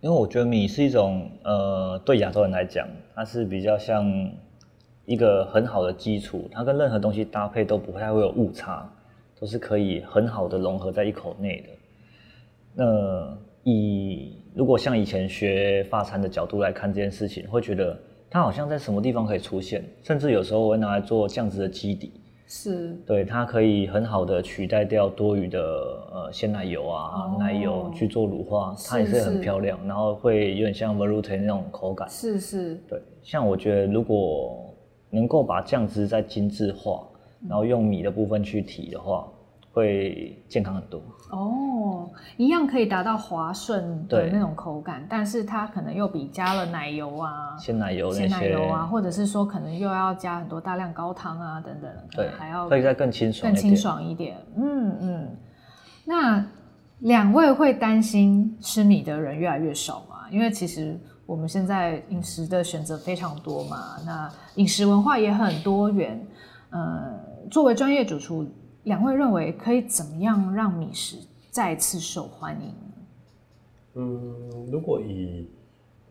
[0.00, 4.30] 因为我觉得米是一种呃，对亚洲人来讲，它是比较像。
[5.08, 8.86] 一个很好的基础，它跟任何东西搭配都不太会有误差，
[9.40, 11.68] 都是可以很好的融合在一口内的。
[12.74, 22.12] 那以如果像以前学法餐的角度来看这件事情，会觉得它好像在什么地方可以出现，甚至有时候我会拿来做酱汁的基底。
[22.48, 25.60] 是，对，它可以很好的取代掉多余的
[26.12, 32.08] 呃鲜奶油啊、哦、奶油去做乳化，它也是很漂亮，然后会有点像 velouté 那种口感。
[32.08, 34.64] 是是，对，像我觉得如果。
[35.10, 37.02] 能够把酱汁再精致化，
[37.48, 39.26] 然后用米的部分去提的话，
[39.78, 41.00] 会健康很多。
[41.30, 54.36] 哦，一样可以达到滑顺的那种口感，但是它可能又比加了奶油啊、鲜奶油、鲜奶油啊，或者是说可能又要加很多大量高汤啊等等，对，还要可以再更清爽、更清爽一点。
[54.56, 55.36] 嗯嗯，
[56.04, 56.44] 那
[56.98, 60.28] 两位会担心吃米的人越来越少吗？
[60.30, 60.98] 因为其实。
[61.28, 66.26] 我们现在饮食的选择非常多嘛，那饮食文化也很多元。
[66.70, 67.20] 呃，
[67.50, 68.50] 作为专业主厨，
[68.84, 71.16] 两位认为可以怎么样让米食
[71.50, 72.74] 再次受欢迎？
[73.94, 75.46] 嗯，如果以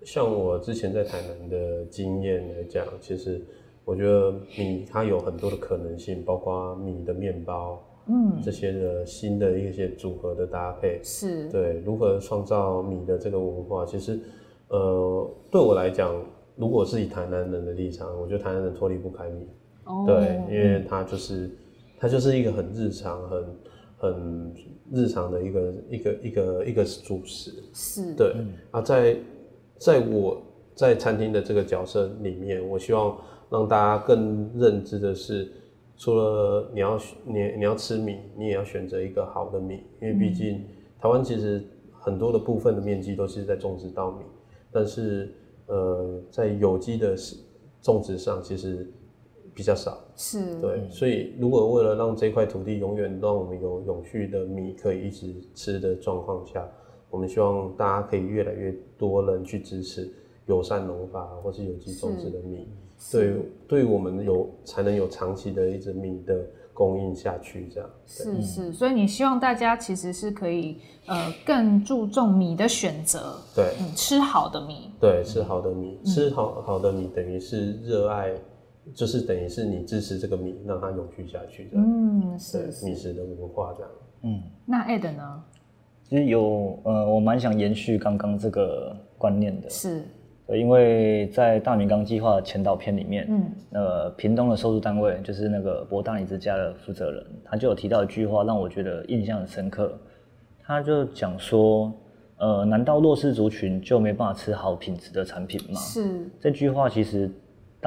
[0.03, 3.41] 像我之前在台南的经验来讲，其实
[3.85, 14.19] 我觉得米它有很多的可能性，包括米的面包，嗯，这些的新的一些组合的搭配，是对如何创造米的这个文化，其实。
[14.69, 16.13] 呃，对我来讲，
[16.57, 19.47] 如果是以台南人的立场，我觉得台南人脱离不开米
[19.85, 21.49] ，oh, 对，因为它就是
[21.97, 23.45] 它就是一个很日常、很
[23.97, 24.53] 很
[24.93, 28.35] 日常的一个一个一个一个主食，是，对。
[28.71, 29.17] 啊，在
[29.77, 30.41] 在我
[30.75, 33.17] 在餐厅的这个角色里面，我希望
[33.49, 35.51] 让大家更认知的是，
[35.97, 40.63] 除了你要你你要吃米，你也要选择一个好的米，因为毕竟
[41.01, 41.61] 台湾其实。
[41.99, 44.23] 很多的部分的面积都是在种植稻米，
[44.71, 45.29] 但是
[45.65, 47.17] 呃，在有机的
[47.81, 48.89] 种植上其实
[49.57, 49.97] 比较少。
[50.15, 56.63] 是，对，所以如果为了让这块土地永远让我们有永续的米可以一直吃的状况下，
[57.09, 60.13] 我们希望大家可以越来越多人去支持
[60.45, 62.67] 友善农法或是有机种植的米，
[63.11, 63.33] 对，
[63.67, 66.37] 对我们有才能有长期的一直米的。
[66.77, 67.89] 供应下去，这样。
[68.05, 70.77] 是是，所以你希望大家其实是可以
[71.07, 78.31] 呃更注重米的选择，对，嗯，吃好的米，对，吃好的米，嗯、吃好好的米等于是热爱，
[78.93, 83.91] 就是等于是你支持这个米，让它永续下去，这样，嗯，是，是米食的文化这样，
[84.23, 85.43] 嗯，那 Ed 呢？
[86.03, 90.03] 其实有呃，我蛮想延续刚刚这个观念的，是。
[90.49, 99.99] 因为在大明缸计划前导片里面，嗯，呃，屏东的收入单位就是那个博大米之家的负责人，他就有提到一句话，让我觉得印象很深刻。
[100.63, 101.91] 他就讲说，
[102.37, 105.77] 呃，难道弱势族群就没办法吃好品质的产品吗？
[105.81, 106.29] 是。
[106.39, 107.29] 这句话其实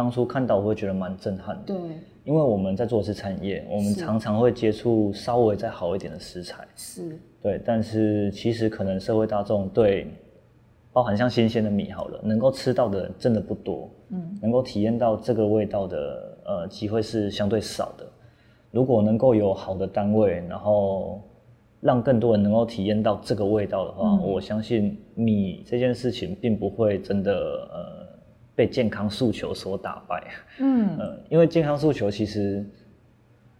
[0.01, 1.62] 当初看到我会觉得蛮震撼的。
[1.66, 1.76] 对。
[2.24, 6.66] 因为我们在做的是产业，我们常常会接触稍微再好一点的食材。
[6.74, 7.18] 是。
[7.42, 10.07] 对，但是其实可能社会大众对。
[10.92, 18.05] 包含像新鲜的米好了，能够吃到的人真的不多，嗯，能够体验到这个味道的呃机会是相对少的。
[18.72, 21.22] 如果能够有好的单位，然后
[21.80, 27.32] 让更多人能够体验到这个味道的话，嗯，我相信米这件事情并不会真的
[27.72, 27.99] 呃
[28.61, 30.22] 被健康诉求所打败，
[30.58, 32.62] 嗯，呃，因为健康诉求其实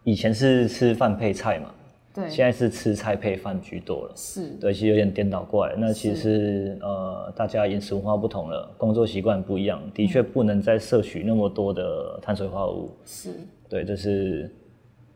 [0.05, 1.71] 以前是吃饭配菜嘛。
[2.13, 5.75] 对，现在是吃菜配饭居多了，是对，其实有点颠倒过来。
[5.79, 12.91] 那其实呃，大家饮食文化不同了，工作习惯不一样，的确不能再摄取那么多的碳水化合物。
[13.07, 13.31] 是，
[13.71, 14.51] 对，这是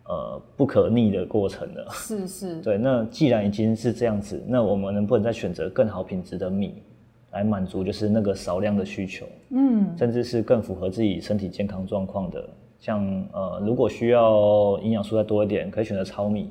[0.07, 1.87] 呃不可逆的过程了。
[1.91, 2.79] 是是， 对。
[2.79, 6.83] 那既然已经是这样子，那我们能不能再选择更好品质的米
[7.35, 9.27] 来满足就是那个少量的需求？
[9.51, 12.49] 嗯，甚至是更符合自己身体健康状况的，
[12.81, 16.49] 像呃，如果需要营养素再多一点，可以选择糙米。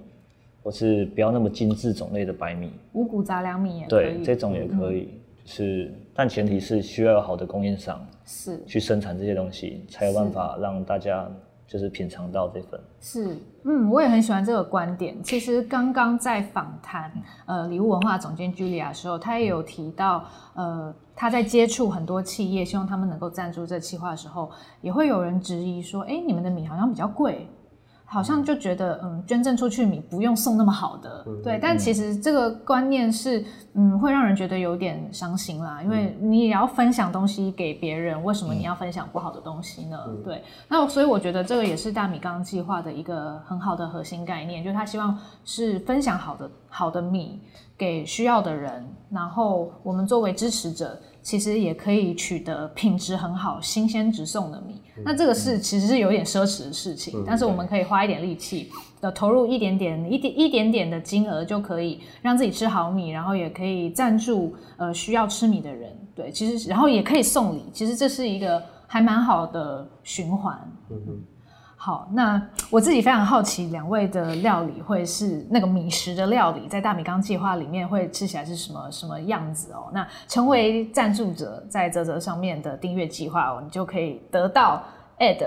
[0.65, 5.09] 或是不要那么精致种类的白米，五谷杂粮米对，这种也可以，
[5.45, 11.29] 是但前提是需要有好的供应商是去生产这些东西，才有办法让大家
[11.68, 12.80] 就是品尝到这份。
[13.01, 15.22] 是，嗯，我也很喜欢这个观点。
[15.24, 17.11] 其实刚刚在访谈
[17.45, 24.51] 呃礼物文化总监 Julia 的时候，他也有提到，呃，他在接触很多企业，希望他们能够赞助这企划的时候，
[24.82, 27.47] 也会有人质疑说，哎、欸，你们的米好像比较贵。
[28.14, 31.57] 好像就觉得，嗯，捐赠出去米不用送那么好的，嗯、对。
[31.59, 33.43] 但其实这个观念是，
[33.74, 35.82] 嗯，会让人觉得有点伤心啦。
[35.82, 39.97] 因为你也要分享东西给别人，为什么你要分享不好的东西呢？
[40.07, 40.43] 嗯、对。
[40.68, 47.41] 那所以我觉得这个也是大米缸计划的一个很好的核心概念，就是他希望是分享好的好的米
[47.76, 50.95] 给需要的人，然后我们作为支持者。
[51.24, 58.69] 其实也可以取得品质很好、新鲜直送的米，嗯、那这个是其实是有点奢侈的事情，嗯、但是我们可以花一点力气，
[58.99, 65.97] 的投入一点点、一点一点点的金额就可以让自己吃好米，然后也可以赞助呃需要吃米的人。
[66.13, 70.59] 对，其实然后也可以送礼，其实这是一个还蛮好的循环。
[70.91, 71.24] 嗯
[71.86, 79.91] 好，那我自己非常好奇，两位的料理会是那个米食的料理，在大米缸计划里面会吃起来是什么什么样子哦？
[79.91, 84.81] 那成为赞助者，在泽泽上面的订阅计划哦，你就可以得到
[85.19, 85.43] Ed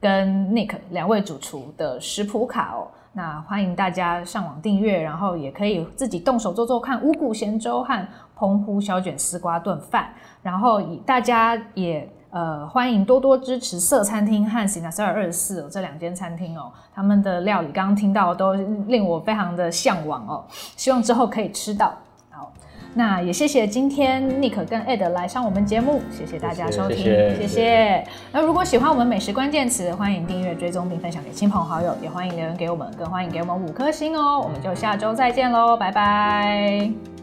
[0.00, 2.88] 跟 Nick 两位主厨的食谱卡哦。
[3.12, 10.08] 那欢迎大家上网订阅，然后也可以自己动手做做看五谷咸粥和澎湖小卷丝瓜炖饭，
[10.42, 12.08] 然后以大家也。
[12.34, 20.44] 呃，欢迎多多支持色餐厅和 Sinasera 二十四这两间餐厅哦，他们的料理刚刚听到都令我非常的向往哦，
[20.76, 21.94] 希望之后可以吃到。
[22.30, 22.52] 好，
[22.94, 34.40] 那也谢谢今天 Nick 跟 Ed 来上我们节目，谢谢大家收听，谢谢，那如果喜欢我们美食关键词，欢迎订阅、追踪并分享给亲朋好友，也欢迎留言给我们，更欢迎给我们五颗星哦。
[34.40, 37.13] 我们就下周再见喽，拜拜。